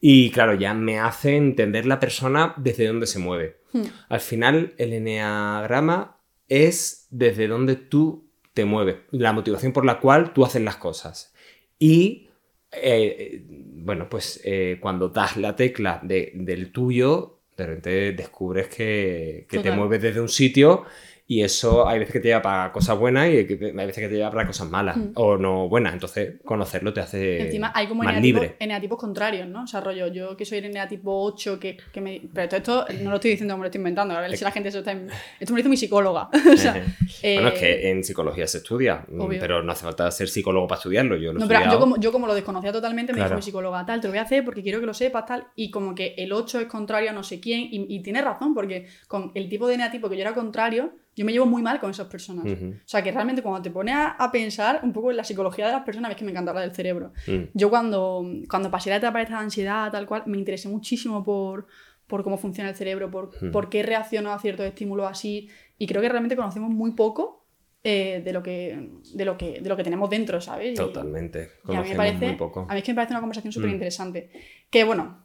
Y 0.00 0.30
claro, 0.30 0.54
ya 0.54 0.74
me 0.74 0.98
hace 0.98 1.36
entender 1.36 1.84
la 1.84 2.00
persona 2.00 2.54
desde 2.56 2.86
dónde 2.86 3.06
se 3.06 3.18
mueve. 3.18 3.60
Hmm. 3.72 3.84
Al 4.08 4.20
final, 4.20 4.74
el 4.78 4.94
eneagrama 4.94 6.20
es 6.48 7.08
desde 7.10 7.46
donde 7.46 7.76
tú 7.76 8.30
te 8.54 8.64
mueves, 8.64 8.96
la 9.10 9.32
motivación 9.32 9.72
por 9.72 9.84
la 9.84 10.00
cual 10.00 10.32
tú 10.32 10.44
haces 10.44 10.62
las 10.62 10.76
cosas. 10.76 11.34
Y, 11.78 12.27
eh, 12.72 13.42
bueno, 13.48 14.08
pues 14.08 14.40
eh, 14.44 14.78
cuando 14.80 15.08
das 15.08 15.36
la 15.36 15.56
tecla 15.56 16.00
de- 16.02 16.32
del 16.34 16.70
tuyo, 16.72 17.40
de 17.56 17.66
repente 17.66 18.12
descubres 18.12 18.68
que, 18.68 19.46
que 19.48 19.58
te 19.58 19.70
mueves 19.76 20.02
desde 20.02 20.20
un 20.20 20.28
sitio 20.28 20.84
y 21.30 21.42
eso 21.42 21.86
hay 21.86 21.98
veces 21.98 22.14
que 22.14 22.20
te 22.20 22.28
lleva 22.28 22.40
para 22.40 22.72
cosas 22.72 22.98
buenas 22.98 23.28
y 23.28 23.36
hay 23.36 23.44
veces 23.44 23.98
que 23.98 24.08
te 24.08 24.14
lleva 24.14 24.30
para 24.30 24.46
cosas 24.46 24.68
malas 24.70 24.96
Mm. 24.96 25.10
o 25.14 25.36
no 25.36 25.68
buenas. 25.68 25.92
Entonces, 25.92 26.36
conocerlo 26.42 26.94
te 26.94 27.00
hace 27.00 27.42
Encima 27.42 27.70
hay 27.74 27.86
como 27.86 28.02
más 28.02 28.12
eneatipos, 28.14 28.40
libre. 28.42 28.56
eneatipos 28.58 28.98
contrarios, 28.98 29.46
¿no? 29.46 29.64
O 29.64 29.66
sea, 29.66 29.82
rollo, 29.82 30.06
yo 30.08 30.36
que 30.38 30.46
soy 30.46 30.58
el 30.58 30.64
eneatipo 30.64 31.22
8, 31.24 31.60
que, 31.60 31.76
que 31.92 32.00
me... 32.00 32.22
Pero 32.32 32.48
todo 32.48 32.86
esto 32.86 32.86
no 33.04 33.10
lo 33.10 33.16
estoy 33.16 33.32
diciendo, 33.32 33.54
me 33.58 33.60
lo 33.60 33.66
estoy 33.66 33.78
inventando. 33.80 34.14
A 34.16 34.22
ver 34.22 34.34
si 34.38 34.42
la 34.42 34.50
gente 34.52 34.70
se 34.72 34.78
está... 34.78 34.92
Esto 34.92 35.06
me 35.08 35.50
lo 35.50 35.56
dice 35.56 35.68
mi 35.68 35.76
psicóloga. 35.76 36.30
o 36.52 36.56
sea, 36.56 36.82
eh, 37.22 37.34
bueno, 37.34 37.48
es 37.50 37.60
que 37.60 37.90
en 37.90 38.02
psicología 38.04 38.46
se 38.46 38.58
estudia, 38.58 39.04
mm, 39.06 39.20
obvio. 39.20 39.38
pero 39.38 39.62
no 39.62 39.70
hace 39.72 39.84
falta 39.84 40.10
ser 40.10 40.28
psicólogo 40.28 40.66
para 40.66 40.78
estudiarlo. 40.78 41.16
Yo 41.18 41.34
lo 41.34 41.40
No, 41.40 41.46
pero 41.46 41.70
yo 41.70 41.78
como, 41.78 41.96
yo 41.98 42.10
como 42.10 42.26
lo 42.26 42.34
desconocía 42.34 42.72
totalmente, 42.72 43.12
me 43.12 43.18
Claro. 43.18 43.28
dijo 43.28 43.36
mi 43.36 43.42
psicóloga, 43.42 43.84
tal, 43.84 44.00
te 44.00 44.06
lo 44.08 44.12
voy 44.12 44.18
a 44.18 44.22
hacer 44.22 44.46
porque 44.46 44.62
quiero 44.62 44.80
que 44.80 44.86
lo 44.86 44.94
sepas, 44.94 45.26
tal. 45.26 45.46
Y 45.56 45.70
como 45.70 45.94
que 45.94 46.14
el 46.16 46.32
8 46.32 46.60
es 46.60 46.66
contrario 46.68 47.10
a 47.10 47.12
no 47.12 47.22
sé 47.22 47.38
quién. 47.38 47.60
Y, 47.70 47.84
y 47.94 48.00
tiene 48.02 48.22
razón, 48.22 48.54
porque 48.54 48.86
con 49.08 49.30
el 49.34 49.50
tipo 49.50 49.68
de 49.68 49.74
eneatipo 49.74 50.08
que 50.08 50.16
yo 50.16 50.22
era 50.22 50.32
contrario, 50.32 50.92
yo 51.18 51.24
me 51.26 51.32
llevo 51.32 51.46
muy 51.46 51.60
mal 51.62 51.78
con 51.80 51.90
esas 51.90 52.06
personas. 52.06 52.44
Ujú. 52.46 52.70
O 52.76 52.88
sea, 52.88 53.02
que 53.02 53.10
realmente 53.12 53.42
cuando 53.42 53.60
te 53.62 53.70
pones 53.70 53.94
a, 53.94 54.10
a 54.12 54.30
pensar 54.32 54.80
un 54.82 54.92
poco 54.92 55.10
en 55.10 55.16
la 55.16 55.24
psicología 55.24 55.66
de 55.66 55.72
las 55.72 55.82
personas, 55.84 56.08
ves 56.10 56.16
que 56.18 56.24
me 56.24 56.30
encanta 56.30 56.50
hablar 56.52 56.64
del 56.64 56.74
cerebro. 56.74 57.12
Mm. 57.26 57.42
Yo 57.54 57.68
cuando, 57.70 58.24
cuando 58.48 58.70
pasé 58.70 58.90
la 58.90 58.96
etapa 58.96 59.20
esta 59.20 59.34
de 59.38 59.40
ansiedad, 59.44 59.90
tal 59.92 60.06
cual, 60.06 60.22
me 60.26 60.38
interesé 60.38 60.68
muchísimo 60.68 61.22
por, 61.24 61.66
por 62.06 62.22
cómo 62.22 62.38
funciona 62.38 62.70
el 62.70 62.76
cerebro, 62.76 63.10
por, 63.10 63.30
Hmm. 63.42 63.50
por 63.50 63.68
qué 63.68 63.82
reacciono 63.82 64.32
a 64.32 64.38
ciertos 64.38 64.64
estímulos 64.66 65.10
así. 65.10 65.48
Y 65.76 65.86
creo 65.86 66.00
que 66.00 66.08
realmente 66.08 66.36
conocemos 66.36 66.70
muy 66.70 66.92
poco 66.92 67.44
eh, 67.84 68.20
de, 68.24 68.32
lo 68.32 68.42
que, 68.42 68.90
de, 69.14 69.24
lo 69.24 69.36
que, 69.38 69.60
de 69.60 69.68
lo 69.68 69.76
que 69.76 69.84
tenemos 69.84 70.10
dentro, 70.10 70.40
¿sabes? 70.40 70.74
Totalmente. 70.74 71.50
y 71.68 71.74
a 71.76 71.82
mí, 71.82 71.90
me 71.90 71.94
parece, 71.96 72.26
muy 72.28 72.36
poco. 72.36 72.66
a 72.68 72.72
mí 72.72 72.78
es 72.78 72.84
que 72.84 72.92
me 72.92 72.96
parece 72.96 73.12
una 73.12 73.20
conversación 73.20 73.52
súper 73.52 73.70
Mm. 73.70 73.74
interesante. 73.74 74.30
Que 74.70 74.84
bueno, 74.84 75.24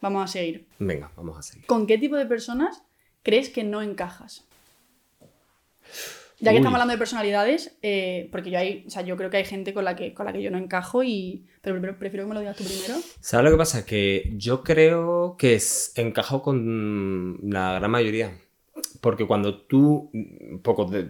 vamos 0.00 0.24
a 0.24 0.26
seguir. 0.28 0.68
Venga, 0.78 1.10
vamos 1.16 1.36
a 1.38 1.42
seguir. 1.42 1.66
¿Con 1.66 1.86
qué 1.86 1.98
tipo 1.98 2.16
de 2.16 2.26
personas 2.26 2.82
crees 3.22 3.48
que 3.50 3.64
no 3.64 3.82
encajas? 3.82 4.46
Ya 6.42 6.52
que 6.52 6.54
Uy. 6.54 6.56
estamos 6.60 6.76
hablando 6.76 6.92
de 6.92 6.98
personalidades, 6.98 7.76
eh, 7.82 8.28
porque 8.32 8.50
yo 8.50 8.58
hay, 8.58 8.84
o 8.86 8.90
sea, 8.90 9.02
yo 9.02 9.14
creo 9.18 9.28
que 9.28 9.36
hay 9.36 9.44
gente 9.44 9.74
con 9.74 9.84
la 9.84 9.94
que, 9.94 10.14
con 10.14 10.24
la 10.24 10.32
que 10.32 10.40
yo 10.42 10.50
no 10.50 10.56
encajo 10.56 11.02
y. 11.04 11.44
Pero 11.60 11.78
pre- 11.80 11.92
prefiero 11.92 12.24
que 12.24 12.28
me 12.30 12.34
lo 12.34 12.40
digas 12.40 12.56
tú 12.56 12.64
primero. 12.64 12.94
¿Sabes 13.20 13.44
lo 13.44 13.50
que 13.50 13.58
pasa? 13.58 13.84
Que 13.84 14.32
yo 14.36 14.62
creo 14.62 15.36
que 15.38 15.54
es, 15.54 15.92
encajo 15.96 16.40
con 16.42 17.38
la 17.42 17.74
gran 17.74 17.90
mayoría. 17.90 18.32
Porque 19.02 19.26
cuando 19.26 19.58
tú, 19.66 20.10
un 20.14 20.60
poco 20.62 20.86
de- 20.86 21.08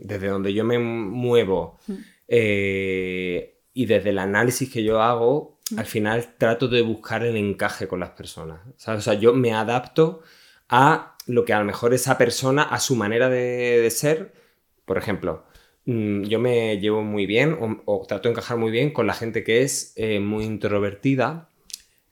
desde 0.00 0.26
donde 0.28 0.52
yo 0.52 0.64
me 0.64 0.80
muevo 0.80 1.78
Mm. 1.86 1.92
eh, 2.28 3.60
y 3.72 3.86
desde 3.86 4.10
el 4.10 4.18
análisis 4.18 4.70
que 4.72 4.82
yo 4.82 5.00
hago, 5.00 5.60
al 5.76 5.86
final 5.86 6.34
trato 6.36 6.68
de 6.68 6.82
buscar 6.82 7.24
el 7.24 7.36
encaje 7.36 7.86
con 7.88 8.00
las 8.00 8.10
personas. 8.10 8.60
¿sabes? 8.76 9.00
O 9.00 9.02
sea, 9.02 9.14
yo 9.14 9.32
me 9.34 9.52
adapto 9.52 10.22
a 10.68 11.13
lo 11.26 11.44
que 11.44 11.52
a 11.52 11.58
lo 11.58 11.64
mejor 11.64 11.94
esa 11.94 12.18
persona, 12.18 12.62
a 12.62 12.80
su 12.80 12.96
manera 12.96 13.28
de, 13.28 13.80
de 13.80 13.90
ser. 13.90 14.32
Por 14.84 14.98
ejemplo, 14.98 15.44
mm, 15.86 16.22
yo 16.24 16.38
me 16.38 16.78
llevo 16.78 17.02
muy 17.02 17.26
bien 17.26 17.54
o, 17.54 17.82
o 17.86 18.06
trato 18.06 18.28
de 18.28 18.32
encajar 18.32 18.56
muy 18.58 18.70
bien 18.70 18.92
con 18.92 19.06
la 19.06 19.14
gente 19.14 19.44
que 19.44 19.62
es 19.62 19.92
eh, 19.96 20.20
muy 20.20 20.44
introvertida 20.44 21.48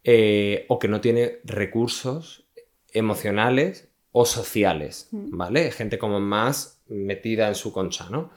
eh, 0.04 0.64
o 0.68 0.78
que 0.78 0.88
no 0.88 1.00
tiene 1.00 1.38
recursos 1.44 2.44
emocionales 2.92 3.88
o 4.10 4.24
sociales, 4.26 5.08
Mm. 5.12 5.36
¿vale? 5.36 5.70
Gente 5.70 5.98
como 5.98 6.20
más 6.20 6.82
metida 6.88 7.48
en 7.48 7.54
su 7.54 7.72
concha, 7.72 8.08
¿no? 8.10 8.30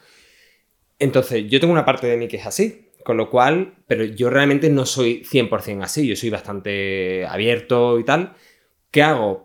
Entonces, 1.00 1.46
yo 1.50 1.60
tengo 1.60 1.74
una 1.74 1.86
parte 1.86 2.08
de 2.08 2.16
mí 2.18 2.28
que 2.28 2.38
es 2.38 2.46
así, 2.46 2.90
con 3.04 3.18
lo 3.18 3.30
cual, 3.30 3.76
pero 3.88 4.06
yo 4.06 4.30
realmente 4.30 4.70
no 4.70 4.86
soy 4.86 5.24
100% 5.26 5.84
así, 5.84 6.08
yo 6.08 6.16
soy 6.16 6.30
bastante 6.30 7.26
abierto 7.26 8.00
y 8.00 8.06
tal. 8.06 8.36
¿Qué 8.92 9.04
hago? 9.04 9.45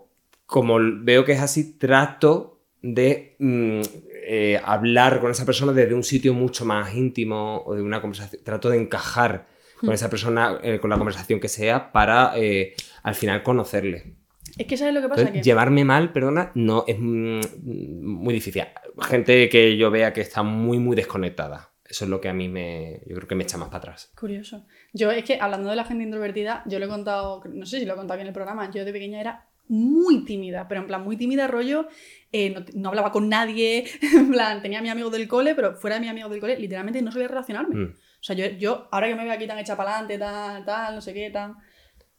Como 0.51 0.79
veo 0.81 1.25
que 1.25 1.33
es 1.33 1.41
así, 1.41 1.79
trato 1.79 2.65
de 2.83 3.37
mm, 3.39 3.81
eh, 4.27 4.61
hablar 4.65 5.21
con 5.21 5.31
esa 5.31 5.47
persona 5.47 5.73
desde 5.73 5.95
un 5.95 6.03
sitio 6.03 6.35
mucho 6.35 6.65
más 6.65 6.93
íntimo 6.93 7.63
o 7.65 7.77
de 7.77 7.83
una 7.83 8.01
conversación. 8.01 8.43
Trato 8.43 8.69
de 8.69 8.79
encajar 8.79 9.47
con 9.79 9.93
esa 9.93 10.11
persona, 10.11 10.59
eh, 10.63 10.81
con 10.81 10.91
la 10.91 10.99
conversación 10.99 11.39
que 11.39 11.49
sea, 11.49 11.93
para 11.93 12.33
eh, 12.37 12.75
al 13.05 13.15
final 13.15 13.45
conocerle. 13.45 14.17
Es 14.59 14.67
que 14.67 14.77
¿sabes 14.77 14.93
lo 14.93 15.01
que 15.01 15.09
pasa? 15.09 15.21
Entonces, 15.21 15.41
que... 15.41 15.49
llevarme 15.49 15.85
mal, 15.85 16.13
perdona, 16.13 16.51
no 16.57 16.85
es 16.89 16.97
mm, 16.99 17.41
muy 18.03 18.35
difícil. 18.35 18.65
Gente 19.03 19.49
que 19.49 19.77
yo 19.77 19.91
vea 19.93 20.13
que 20.13 20.21
está 20.21 20.43
muy, 20.43 20.81
muy 20.81 20.97
desconectada. 20.97 21.71
Eso 21.89 22.05
es 22.05 22.11
lo 22.11 22.21
que 22.21 22.29
a 22.29 22.33
mí 22.33 22.49
me, 22.49 23.03
yo 23.07 23.17
creo 23.17 23.29
que 23.29 23.35
me 23.37 23.45
echa 23.45 23.57
más 23.57 23.69
para 23.69 23.79
atrás. 23.79 24.13
Curioso. 24.19 24.67
Yo 24.93 25.13
es 25.13 25.25
que 25.25 25.39
hablando 25.41 25.71
de 25.71 25.77
la 25.77 25.85
gente 25.85 26.05
introvertida, 26.05 26.65
yo 26.67 26.79
lo 26.81 26.87
he 26.87 26.89
contado, 26.89 27.43
no 27.53 27.67
sé 27.67 27.79
si 27.79 27.87
lo 27.87 27.95
he 27.95 27.97
contado 27.97 28.15
aquí 28.15 28.23
en 28.23 28.29
el 28.29 28.35
programa, 28.35 28.71
yo 28.71 28.85
de 28.85 28.93
pequeña 28.93 29.21
era 29.21 29.50
muy 29.71 30.25
tímida, 30.25 30.67
pero 30.69 30.81
en 30.81 30.87
plan 30.89 31.05
muy 31.05 31.17
tímida, 31.17 31.47
rollo, 31.47 31.89
eh, 32.33 32.51
no, 32.51 32.65
no 32.75 32.89
hablaba 32.89 33.13
con 33.13 33.29
nadie, 33.29 33.85
en 34.03 34.31
plan, 34.31 34.61
tenía 34.61 34.81
a 34.81 34.83
mis 34.83 34.91
amigos 34.91 35.13
del 35.13 35.29
cole, 35.29 35.55
pero 35.55 35.77
fuera 35.77 35.95
de 35.97 36.01
mis 36.01 36.11
amigos 36.11 36.31
del 36.31 36.41
cole, 36.41 36.59
literalmente 36.59 37.01
no 37.01 37.13
sabía 37.13 37.29
relacionarme. 37.29 37.77
Mm. 37.77 37.95
O 37.95 38.23
sea, 38.23 38.37
yo, 38.37 38.47
yo 38.59 38.89
ahora 38.91 39.09
que 39.09 39.15
me 39.15 39.25
veo 39.25 39.33
aquí 39.33 39.47
tan 39.47 39.59
hecha 39.59 39.77
para 39.77 39.93
adelante, 39.93 40.19
tal, 40.19 40.65
tal, 40.65 40.95
no 40.97 41.01
sé 41.01 41.15
qué, 41.15 41.31
tal, 41.31 41.55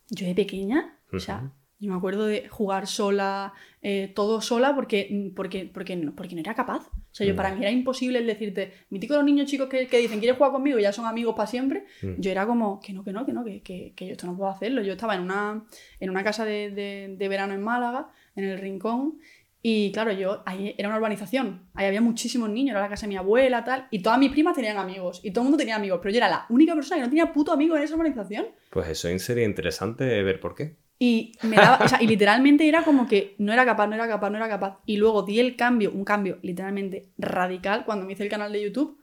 yo 0.09 0.25
de 0.25 0.33
pequeña, 0.33 0.97
o 1.11 1.19
sea. 1.19 1.51
Yo 1.81 1.89
me 1.91 1.97
acuerdo 1.97 2.27
de 2.27 2.47
jugar 2.47 2.85
sola, 2.87 3.53
eh, 3.81 4.11
todo 4.15 4.39
sola, 4.39 4.75
porque, 4.75 5.31
porque, 5.35 5.65
porque, 5.73 5.95
no, 5.95 6.15
porque 6.15 6.35
no 6.35 6.41
era 6.41 6.53
capaz. 6.53 6.87
O 6.87 7.13
sea, 7.13 7.25
yo, 7.27 7.33
Mm. 7.33 7.35
para 7.37 7.53
mí 7.55 7.61
era 7.61 7.71
imposible 7.71 8.19
el 8.19 8.27
decirte, 8.27 8.71
mítico 8.91 9.15
los 9.15 9.23
niños 9.25 9.49
chicos 9.49 9.67
que, 9.67 9.87
que 9.87 9.97
dicen, 9.97 10.19
¿quieres 10.19 10.37
jugar 10.37 10.51
conmigo? 10.53 10.77
Y 10.79 10.83
ya 10.83 10.93
son 10.93 11.05
amigos 11.05 11.35
para 11.35 11.47
siempre. 11.47 11.85
Mm. 12.03 12.13
Yo 12.21 12.31
era 12.31 12.45
como, 12.45 12.79
que 12.79 12.93
no, 12.93 13.03
que 13.03 13.11
no, 13.11 13.25
que 13.25 13.33
no, 13.33 13.43
que, 13.43 13.61
que, 13.63 13.93
que 13.95 14.05
yo 14.05 14.11
esto 14.13 14.27
no 14.27 14.37
puedo 14.37 14.49
hacerlo. 14.51 14.81
Yo 14.83 14.93
estaba 14.93 15.15
en 15.15 15.21
una, 15.21 15.65
en 15.99 16.09
una 16.09 16.23
casa 16.23 16.45
de, 16.45 16.69
de, 16.69 17.15
de 17.17 17.27
verano 17.27 17.53
en 17.53 17.61
Málaga, 17.63 18.09
en 18.35 18.43
el 18.45 18.59
Rincón, 18.59 19.17
y 19.63 19.91
claro, 19.91 20.11
yo, 20.11 20.41
ahí 20.47 20.73
era 20.75 20.87
una 20.89 20.97
urbanización, 20.97 21.67
ahí 21.75 21.85
había 21.85 22.01
muchísimos 22.01 22.49
niños, 22.49 22.71
era 22.71 22.81
la 22.81 22.89
casa 22.89 23.05
de 23.05 23.09
mi 23.09 23.17
abuela, 23.17 23.63
tal, 23.63 23.87
y 23.91 24.01
todas 24.01 24.17
mis 24.17 24.31
primas 24.31 24.55
tenían 24.55 24.77
amigos, 24.77 25.19
y 25.23 25.29
todo 25.29 25.43
el 25.43 25.45
mundo 25.45 25.57
tenía 25.59 25.75
amigos, 25.75 25.99
pero 26.01 26.11
yo 26.11 26.17
era 26.17 26.29
la 26.29 26.45
única 26.49 26.73
persona 26.73 26.95
que 26.97 27.03
no 27.03 27.09
tenía 27.09 27.31
puto 27.31 27.51
amigo 27.51 27.77
en 27.77 27.83
esa 27.83 27.93
urbanización. 27.93 28.47
Pues 28.71 28.87
eso 28.89 29.07
sería 29.19 29.45
interesante 29.45 30.23
ver 30.23 30.39
por 30.39 30.55
qué. 30.55 30.77
Y 31.03 31.31
me 31.41 31.55
daba, 31.55 31.83
o 31.83 31.87
sea, 31.87 31.99
y 31.99 32.05
literalmente 32.05 32.69
era 32.69 32.83
como 32.83 33.07
que 33.07 33.33
no 33.39 33.51
era 33.51 33.65
capaz, 33.65 33.87
no 33.87 33.95
era 33.95 34.07
capaz, 34.07 34.29
no 34.29 34.37
era 34.37 34.47
capaz. 34.47 34.81
Y 34.85 34.97
luego 34.97 35.23
di 35.23 35.39
el 35.39 35.55
cambio, 35.55 35.91
un 35.91 36.05
cambio 36.05 36.37
literalmente 36.43 37.07
radical 37.17 37.85
cuando 37.85 38.05
me 38.05 38.13
hice 38.13 38.21
el 38.21 38.29
canal 38.29 38.53
de 38.53 38.61
YouTube. 38.61 38.99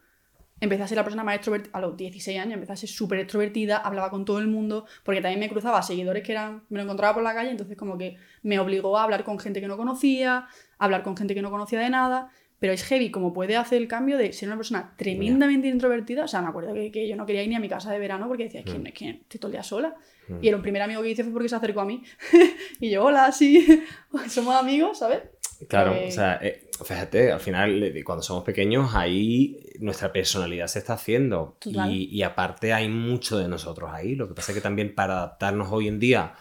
Empecé 0.61 0.85
a 0.85 0.87
ser 0.87 0.97
la 0.97 1.03
persona 1.03 1.25
más 1.25 1.35
extrovertida, 1.35 1.77
a 1.77 1.81
los 1.81 1.97
16 1.97 2.39
años, 2.39 2.55
empecé 2.55 2.73
a 2.73 2.77
ser 2.77 2.89
súper 2.89 3.19
extrovertida, 3.19 3.79
hablaba 3.79 4.11
con 4.11 4.25
todo 4.25 4.39
el 4.39 4.47
mundo, 4.47 4.87
porque 5.03 5.21
también 5.21 5.41
me 5.41 5.49
cruzaba 5.49 5.83
seguidores 5.83 6.23
que 6.23 6.31
eran, 6.31 6.63
me 6.69 6.79
lo 6.79 6.85
encontraba 6.85 7.15
por 7.15 7.25
la 7.25 7.35
calle, 7.35 7.51
entonces 7.51 7.77
como 7.77 7.99
que 7.99 8.17
me 8.45 8.61
obligó 8.61 8.97
a 8.97 9.03
hablar 9.03 9.25
con 9.25 9.41
gente 9.41 9.61
que 9.61 9.67
no 9.67 9.77
conocía, 9.77 10.37
a 10.37 10.49
hablar 10.85 11.03
con 11.03 11.17
gente 11.17 11.35
que 11.35 11.43
no 11.43 11.51
conocía 11.51 11.81
de 11.81 11.91
nada, 11.91 12.31
pero 12.61 12.73
es 12.73 12.85
heavy 12.85 13.11
como 13.11 13.33
puede 13.33 13.57
hacer 13.57 13.83
el 13.83 13.89
cambio 13.89 14.19
de 14.19 14.33
ser 14.33 14.49
una 14.49 14.57
persona 14.57 14.95
tremendamente 14.97 15.67
introvertida, 15.67 16.27
o 16.27 16.29
sea, 16.29 16.43
me 16.43 16.49
acuerdo 16.49 16.75
que, 16.75 16.93
que 16.93 17.09
yo 17.09 17.17
no 17.17 17.27
quería 17.27 17.43
ir 17.43 17.49
ni 17.49 17.57
a 17.57 17.61
mi 17.61 17.69
casa 17.69 17.91
de 17.91 17.99
verano 17.99 18.29
porque 18.29 18.45
decía, 18.45 18.61
es 18.61 18.67
que, 18.67 18.89
es 18.89 18.95
que 18.95 19.11
estoy 19.11 19.41
todo 19.41 19.49
el 19.49 19.55
día 19.55 19.65
sola. 19.65 19.97
Mm. 20.29 20.39
Y 20.43 20.49
el 20.49 20.61
primer 20.61 20.83
amigo 20.83 21.03
que 21.03 21.11
hice 21.11 21.25
fue 21.25 21.33
porque 21.33 21.49
se 21.49 21.57
acercó 21.57 21.81
a 21.81 21.85
mí. 21.85 22.03
y 22.81 22.91
yo, 22.91 23.05
hola, 23.05 23.33
sí, 23.33 23.67
somos 24.29 24.55
amigos, 24.55 24.99
¿sabes? 24.99 25.21
Claro, 25.69 25.95
Eh, 25.95 26.09
o 26.09 26.11
sea, 26.13 26.39
eh, 26.41 26.69
fíjate, 26.85 27.33
al 27.33 27.41
final, 27.41 27.83
eh, 27.83 28.05
cuando 28.05 28.23
somos 28.23 28.45
pequeños, 28.45 28.95
ahí 28.95 29.57
nuestra 29.81 30.13
personalidad 30.13 30.69
se 30.69 30.79
está 30.79 30.93
haciendo. 30.95 31.57
Y, 31.65 32.05
y 32.17 32.23
aparte 32.23 32.73
hay 32.73 32.89
mucho 32.89 33.39
de 33.39 33.49
nosotros 33.49 33.91
ahí. 33.93 34.15
Lo 34.15 34.29
que 34.29 34.35
pasa 34.35 34.53
es 34.53 34.57
que 34.57 34.63
también 34.63 34.95
para 34.95 35.15
adaptarnos 35.19 35.69
hoy 35.73 35.89
en 35.89 35.99
día 35.99 36.35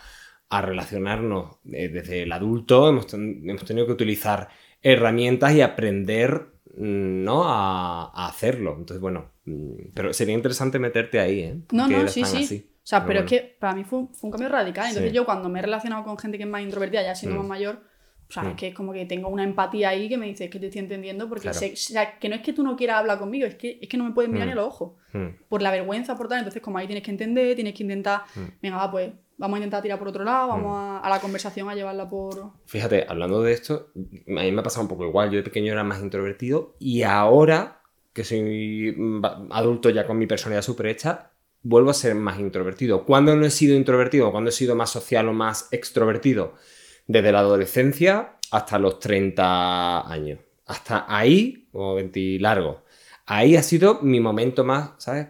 a 0.49 0.61
relacionarnos 0.61 1.57
eh, 1.73 1.89
desde 1.89 2.23
el 2.23 2.31
adulto, 2.31 2.89
hemos, 2.89 3.07
ten- 3.07 3.49
hemos 3.49 3.65
tenido 3.65 3.85
que 3.87 3.93
utilizar 3.93 4.49
herramientas 4.81 5.53
y 5.55 5.61
aprender 5.61 6.47
mm, 6.77 7.23
¿no? 7.23 7.43
a, 7.45 8.11
a 8.13 8.27
hacerlo. 8.27 8.75
Entonces, 8.77 9.01
bueno, 9.01 9.31
mm, 9.45 9.89
pero 9.93 10.13
sería 10.13 10.35
interesante 10.35 10.79
meterte 10.79 11.19
ahí, 11.19 11.39
¿eh? 11.41 11.57
No, 11.71 11.83
Porque 11.87 12.03
no, 12.03 12.07
sí, 12.07 12.23
sí. 12.23 12.37
así. 12.37 12.69
O 12.87 12.89
sea, 12.89 13.05
pero, 13.05 13.19
bueno. 13.21 13.25
es 13.25 13.29
que 13.41 13.57
para 13.59 13.75
mí 13.75 13.83
fue, 13.83 13.99
un- 13.99 14.13
fue 14.13 14.27
un 14.29 14.31
cambio 14.31 14.47
radical. 14.47 14.85
Entonces 14.87 15.11
Sí. 15.11 15.15
yo 15.15 15.25
cuando 15.25 15.49
me 15.49 15.59
he 15.59 15.61
relacionado 15.61 16.05
con 16.05 16.17
gente 16.17 16.37
que 16.37 16.45
es 16.45 16.49
más 16.49 16.61
introvertida, 16.61 17.01
ya 17.03 17.15
siendo 17.15 17.35
Mm. 17.35 17.39
más 17.41 17.47
mayor, 17.49 17.81
o 18.29 18.31
sea, 18.31 18.43
Mm. 18.43 18.47
es 18.47 18.55
que 18.55 18.67
es 18.67 18.73
como 18.75 18.93
que 18.93 19.05
tengo 19.05 19.27
una 19.27 19.43
empatía 19.43 19.89
ahí 19.89 20.07
que 20.07 20.17
me 20.17 20.25
dice 20.27 20.45
"Es 20.45 20.49
que 20.49 20.57
te 20.59 20.67
estoy 20.67 20.79
entendiendo 20.83 21.27
porque 21.27 21.43
Claro. 21.43 21.59
sé- 21.59 21.73
o 21.73 21.75
sea, 21.75 22.17
que 22.17 22.29
no 22.29 22.35
es 22.35 22.41
que 22.41 22.53
tú 22.53 22.63
no 22.63 22.77
quieras 22.77 22.97
hablar 22.99 23.19
conmigo, 23.19 23.45
es 23.45 23.55
que, 23.55 23.77
es 23.81 23.89
que 23.89 23.97
no 23.97 24.05
me 24.05 24.11
puedes 24.11 24.31
mirar 24.31 24.47
Mm. 24.47 24.49
ni 24.49 24.53
a 24.53 24.55
los 24.55 24.67
ojos. 24.67 24.91
Mm, 25.11 25.27
Por 25.49 25.61
la 25.61 25.71
vergüenza, 25.71 26.15
por 26.17 26.29
tal. 26.29 26.37
Entonces 26.39 26.61
como 26.61 26.77
ahí 26.77 26.87
tienes 26.87 27.03
que 27.03 27.11
entender, 27.11 27.55
tienes 27.55 27.73
que 27.73 27.83
intentar, 27.83 28.21
Mm. 28.35 28.39
venga, 28.61 28.77
va, 28.77 28.89
pues 28.91 29.11
vamos 29.37 29.55
a 29.55 29.59
intentar 29.59 29.81
tirar 29.83 29.99
por 29.99 30.07
otro 30.07 30.23
lado, 30.23 30.47
vamos 30.47 30.71
Mm. 30.71 30.75
a, 30.75 30.99
a 30.99 31.09
la 31.09 31.19
conversación 31.19 31.69
a 31.69 31.75
llevarla 31.75 32.07
por... 32.07 32.51
Fíjate, 32.67 33.05
hablando 33.07 33.41
de 33.43 33.51
esto, 33.51 33.91
a 33.95 33.99
mí 34.43 34.51
me 34.53 34.59
ha 34.61 34.63
pasado 34.63 34.83
un 34.83 34.87
poco 34.87 35.05
igual. 35.05 35.29
Yo 35.29 35.37
de 35.37 35.43
pequeño 35.43 35.73
era 35.73 35.83
más 35.83 36.01
introvertido 36.01 36.75
y 36.79 37.03
ahora 37.03 37.81
que 38.13 38.23
soy 38.23 38.93
mm, 38.97 39.21
adulto 39.51 39.89
ya 39.89 40.07
con 40.07 40.17
mi 40.17 40.25
personalidad 40.25 40.61
súper 40.63 40.87
hecha, 40.87 41.31
vuelvo 41.63 41.89
a 41.89 41.93
ser 41.93 42.15
más 42.15 42.39
introvertido. 42.39 43.05
¿Cuándo 43.05 43.35
no 43.35 43.45
he 43.45 43.51
sido 43.51 43.75
introvertido? 43.75 44.31
¿Cuándo 44.31 44.49
he 44.49 44.53
sido 44.53 44.75
más 44.75 44.89
social 44.89 45.27
o 45.27 45.33
más 45.33 45.67
extrovertido? 45.71 46.53
Desde 47.07 47.31
la 47.31 47.39
adolescencia 47.39 48.33
hasta 48.51 48.79
los 48.79 48.99
30 48.99 50.11
años. 50.11 50.39
Hasta 50.65 51.05
ahí, 51.07 51.67
o 51.71 51.95
20 51.95 52.37
largo. 52.39 52.83
Ahí 53.25 53.55
ha 53.55 53.63
sido 53.63 53.99
mi 54.01 54.19
momento 54.19 54.63
más, 54.63 54.91
¿sabes? 54.97 55.27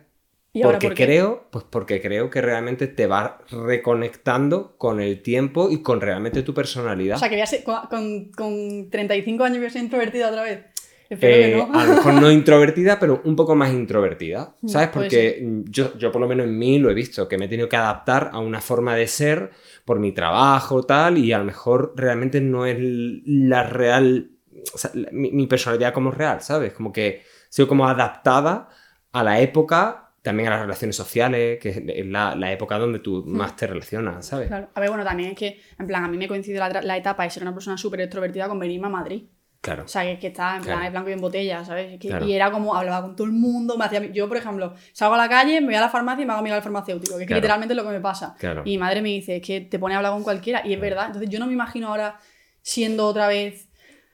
¿Y 0.53 0.63
ahora 0.63 0.79
porque 0.79 0.87
por 0.87 0.95
creo, 0.95 1.47
pues 1.51 1.65
porque 1.69 2.01
creo 2.01 2.29
que 2.31 2.41
realmente 2.41 2.87
te 2.87 3.05
vas 3.05 3.33
reconectando 3.51 4.75
con 4.77 4.99
el 4.99 5.21
tiempo 5.21 5.69
y 5.69 5.81
con 5.81 6.01
realmente 6.01 6.41
tu 6.43 6.53
personalidad. 6.53 7.17
O 7.17 7.19
sea, 7.19 7.29
que 7.29 7.35
voy 7.35 7.41
a 7.41 7.47
ser- 7.47 7.63
con, 7.63 7.85
con, 7.87 8.31
con 8.31 8.89
35 8.89 9.43
años 9.43 9.57
voy 9.59 9.67
a 9.67 9.69
ser 9.69 9.83
introvertida 9.83 10.29
otra 10.29 10.43
vez. 10.43 10.65
Eh, 11.09 11.65
no. 11.69 11.79
a 11.79 11.85
lo 11.85 11.93
mejor 11.95 12.13
no 12.15 12.31
introvertida, 12.31 12.99
pero 12.99 13.21
un 13.23 13.35
poco 13.35 13.55
más 13.55 13.71
introvertida, 13.73 14.55
Mm, 14.61 14.67
¿sabes? 14.67 14.89
Porque 14.89 15.63
yo, 15.65 15.97
yo 15.97 16.11
por 16.11 16.21
lo 16.21 16.27
menos 16.27 16.45
en 16.47 16.57
mí 16.57 16.79
lo 16.79 16.89
he 16.89 16.93
visto, 16.93 17.27
que 17.27 17.37
me 17.37 17.45
he 17.45 17.47
tenido 17.47 17.69
que 17.69 17.77
adaptar 17.77 18.29
a 18.33 18.39
una 18.39 18.61
forma 18.61 18.95
de 18.95 19.07
ser 19.07 19.51
por 19.85 19.99
mi 19.99 20.11
trabajo, 20.11 20.83
tal, 20.83 21.17
y 21.17 21.31
a 21.33 21.37
lo 21.39 21.45
mejor 21.45 21.93
realmente 21.95 22.41
no 22.41 22.65
es 22.65 22.77
la 22.79 23.63
real, 23.63 24.31
o 24.73 24.77
sea, 24.77 24.91
la- 24.93 25.09
mi, 25.11 25.31
mi 25.31 25.47
personalidad 25.47 25.93
como 25.93 26.11
real, 26.11 26.41
¿sabes? 26.41 26.73
Como 26.73 26.91
que 26.91 27.23
sido 27.49 27.67
como 27.67 27.87
adaptada 27.87 28.69
a 29.13 29.23
la 29.23 29.39
época, 29.39 30.11
también 30.21 30.47
a 30.49 30.51
las 30.51 30.61
relaciones 30.61 30.95
sociales, 30.97 31.57
que 31.59 31.69
es 31.69 32.05
la, 32.07 32.35
la 32.35 32.51
época 32.51 32.77
donde 32.77 32.99
tú 32.99 33.23
más 33.25 33.55
te 33.55 33.65
relacionas, 33.67 34.25
¿sabes? 34.25 34.47
Mm. 34.47 34.49
Claro. 34.49 34.69
A 34.73 34.79
ver, 34.81 34.89
bueno, 34.89 35.03
también 35.05 35.29
es 35.31 35.37
que, 35.37 35.61
en 35.79 35.87
plan, 35.87 36.03
a 36.03 36.07
mí 36.09 36.17
me 36.17 36.27
coincide 36.27 36.59
la, 36.59 36.69
la 36.81 36.97
etapa 36.97 37.23
de 37.23 37.29
ser 37.29 37.43
una 37.43 37.53
persona 37.53 37.77
súper 37.77 38.01
extrovertida 38.01 38.47
con 38.49 38.59
venirme 38.59 38.87
a 38.87 38.89
Madrid. 38.89 39.23
Claro. 39.61 39.83
O 39.83 39.87
sea, 39.87 40.03
que, 40.03 40.19
que 40.19 40.27
está 40.27 40.57
en 40.57 40.63
plan, 40.63 40.77
Claro. 40.79 40.91
blanco 40.91 41.09
y 41.09 41.13
en 41.13 41.19
botella, 41.21 41.65
¿sabes? 41.65 41.93
Es 41.93 41.99
que- 41.99 42.07
Claro. 42.09 42.25
Y 42.25 42.33
era 42.33 42.51
como, 42.51 42.75
hablaba 42.75 43.01
con 43.01 43.15
todo 43.15 43.27
el 43.27 43.33
mundo, 43.33 43.77
me 43.77 43.85
hacía... 43.85 44.05
Yo, 44.11 44.27
por 44.27 44.37
ejemplo, 44.37 44.73
salgo 44.93 45.15
a 45.15 45.17
la 45.17 45.27
calle, 45.27 45.59
me 45.61 45.67
voy 45.67 45.75
a 45.75 45.81
la 45.81 45.89
farmacia 45.89 46.23
y 46.23 46.25
me 46.25 46.31
hago 46.33 46.39
amiga 46.39 46.55
del 46.55 46.63
farmacéutico, 46.63 47.17
que 47.17 47.23
es 47.25 47.29
literalmente 47.29 47.75
lo 47.75 47.83
que 47.83 47.89
me 47.89 47.99
pasa. 47.99 48.35
Y 48.65 48.71
mi 48.71 48.77
madre 48.77 49.01
me 49.01 49.09
dice, 49.09 49.37
es 49.37 49.41
que 49.41 49.61
te 49.61 49.79
pone 49.79 49.95
a 49.95 49.97
hablar 49.97 50.13
con 50.13 50.23
cualquiera, 50.23 50.61
y 50.65 50.73
es 50.73 50.79
verdad. 50.79 51.07
Entonces 51.07 51.29
yo 51.29 51.39
no 51.39 51.47
me 51.47 51.53
imagino 51.53 51.89
ahora 51.89 52.17
siendo 52.61 53.05
otra 53.07 53.27
vez... 53.27 53.65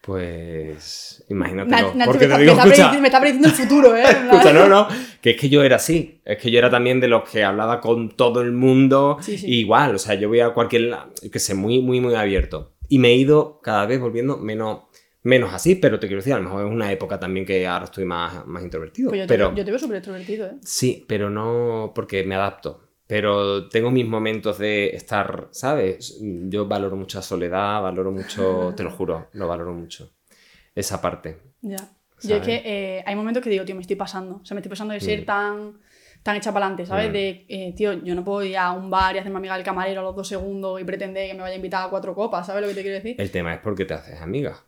Pues 0.05 1.23
imagínate. 1.29 1.69
Porque 2.05 2.27
me, 2.27 2.35
te 2.35 2.41
digo, 2.41 2.55
me 2.55 2.62
está 2.62 2.63
escucha, 2.63 2.63
prediciendo, 2.63 3.01
me 3.01 3.07
está 3.07 3.19
prediciendo 3.21 3.47
el 3.47 3.53
futuro, 3.53 3.95
¿eh? 3.95 4.03
Escucha, 4.31 4.53
no, 4.53 4.67
no, 4.67 4.88
que 5.21 5.31
es 5.31 5.38
que 5.39 5.50
yo 5.50 5.63
era 5.63 5.77
así, 5.77 6.21
es 6.25 6.38
que 6.38 6.51
yo 6.51 6.59
era 6.59 6.69
también 6.69 7.00
de 7.00 7.07
los 7.07 7.29
que 7.29 7.43
hablaba 7.43 7.79
con 7.79 8.09
todo 8.09 8.41
el 8.41 8.51
mundo, 8.51 9.17
Sí, 9.21 9.38
sí. 9.38 9.47
y 9.47 9.59
igual, 9.62 9.95
o 9.95 10.00
sea, 10.00 10.15
yo 10.15 10.27
voy 10.29 10.41
a 10.41 10.50
cualquier, 10.50 10.93
que 11.31 11.39
sé, 11.39 11.53
muy, 11.53 11.81
muy, 11.81 12.00
muy 12.01 12.15
abierto. 12.15 12.73
Y 12.89 13.00
me 13.00 13.09
he 13.09 13.15
ido 13.15 13.59
cada 13.63 13.85
vez 13.85 14.00
volviendo 14.00 14.38
menos, 14.38 14.81
menos 15.24 15.53
así, 15.53 15.75
pero 15.75 16.00
te 16.00 16.08
quiero 16.08 16.20
decir, 16.22 16.34
a 16.34 16.38
lo 16.38 16.44
mejor 16.44 16.65
es 16.65 16.72
una 16.72 16.92
época 16.92 17.20
también 17.20 17.46
que 17.46 17.65
ahora 17.68 17.86
estoy 17.86 18.06
más, 18.06 18.46
más 18.46 18.63
introvertido. 18.63 19.10
Pues 19.10 19.22
yo 19.22 19.27
te, 19.27 19.34
pero 19.34 19.56
yo 19.56 19.65
te 19.65 19.72
veo 19.72 19.80
súper 19.80 19.98
extrovertido, 19.98 20.48
¿eh? 20.48 20.56
sí, 20.62 21.06
pero 21.08 21.30
no 21.30 21.92
porque 21.96 22.24
me 22.24 22.36
adapto. 22.36 22.82
Pero 23.06 23.68
tengo 23.70 23.92
mis 23.92 24.08
momentos 24.08 24.58
de 24.58 24.96
estar, 24.96 25.50
¿sabes? 25.51 26.18
Yo 26.22 26.68
valoro 26.68 26.96
mucho 26.96 27.18
la 27.18 27.22
soledad, 27.22 27.82
valoro 27.82 28.12
mucho, 28.12 28.74
te 28.77 28.84
lo 28.84 28.92
juro, 28.92 29.27
lo 29.34 29.48
valoro 29.48 29.74
mucho. 29.74 30.13
Esa 30.74 31.01
parte. 31.01 31.38
Ya. 31.62 31.77
Yo 31.77 32.36
es 32.38 32.42
¿Sabes? 32.42 32.44
que 32.46 32.62
eh, 32.65 33.03
hay 33.06 33.15
momentos 33.15 33.44
que 33.44 33.50
digo, 33.50 33.65
tío, 33.65 33.75
me 33.75 33.82
estoy 33.82 33.98
pasando. 33.98 34.38
O 34.42 34.46
sea, 34.46 34.56
me 34.56 34.60
estoy 34.62 34.70
pasando 34.70 34.94
de 34.94 35.01
ser 35.01 35.22
Mm. 35.22 35.25
tan, 35.25 35.80
tan 36.24 36.38
hecha 36.38 36.53
para 36.53 36.65
adelante, 36.68 36.86
¿sabes? 36.86 37.10
Mm. 37.10 37.13
De, 37.13 37.46
eh, 37.50 37.74
tío, 37.75 37.92
yo 38.03 38.15
no 38.15 38.24
puedo 38.24 38.44
ir 38.46 38.58
a 38.58 38.72
un 38.72 38.89
bar 38.89 39.13
y 39.15 39.20
hacerme 39.20 39.38
amiga 39.38 39.56
del 39.56 39.65
camarero 39.65 40.00
a 40.00 40.03
los 40.06 40.15
dos 40.15 40.27
segundos 40.27 40.80
y 40.80 40.86
pretender 40.86 41.27
que 41.27 41.34
me 41.34 41.42
vaya 41.42 41.53
a 41.53 41.58
invitar 41.58 41.86
a 41.86 41.89
cuatro 41.89 42.15
copas, 42.15 42.48
¿sabes 42.48 42.62
lo 42.62 42.70
que 42.70 42.75
te 42.75 42.82
quiero 42.82 42.96
decir? 42.96 43.15
El 43.20 43.30
tema 43.30 43.53
es 43.53 43.60
porque 43.60 43.84
te 43.86 43.94
haces 43.94 44.22
amiga. 44.22 44.63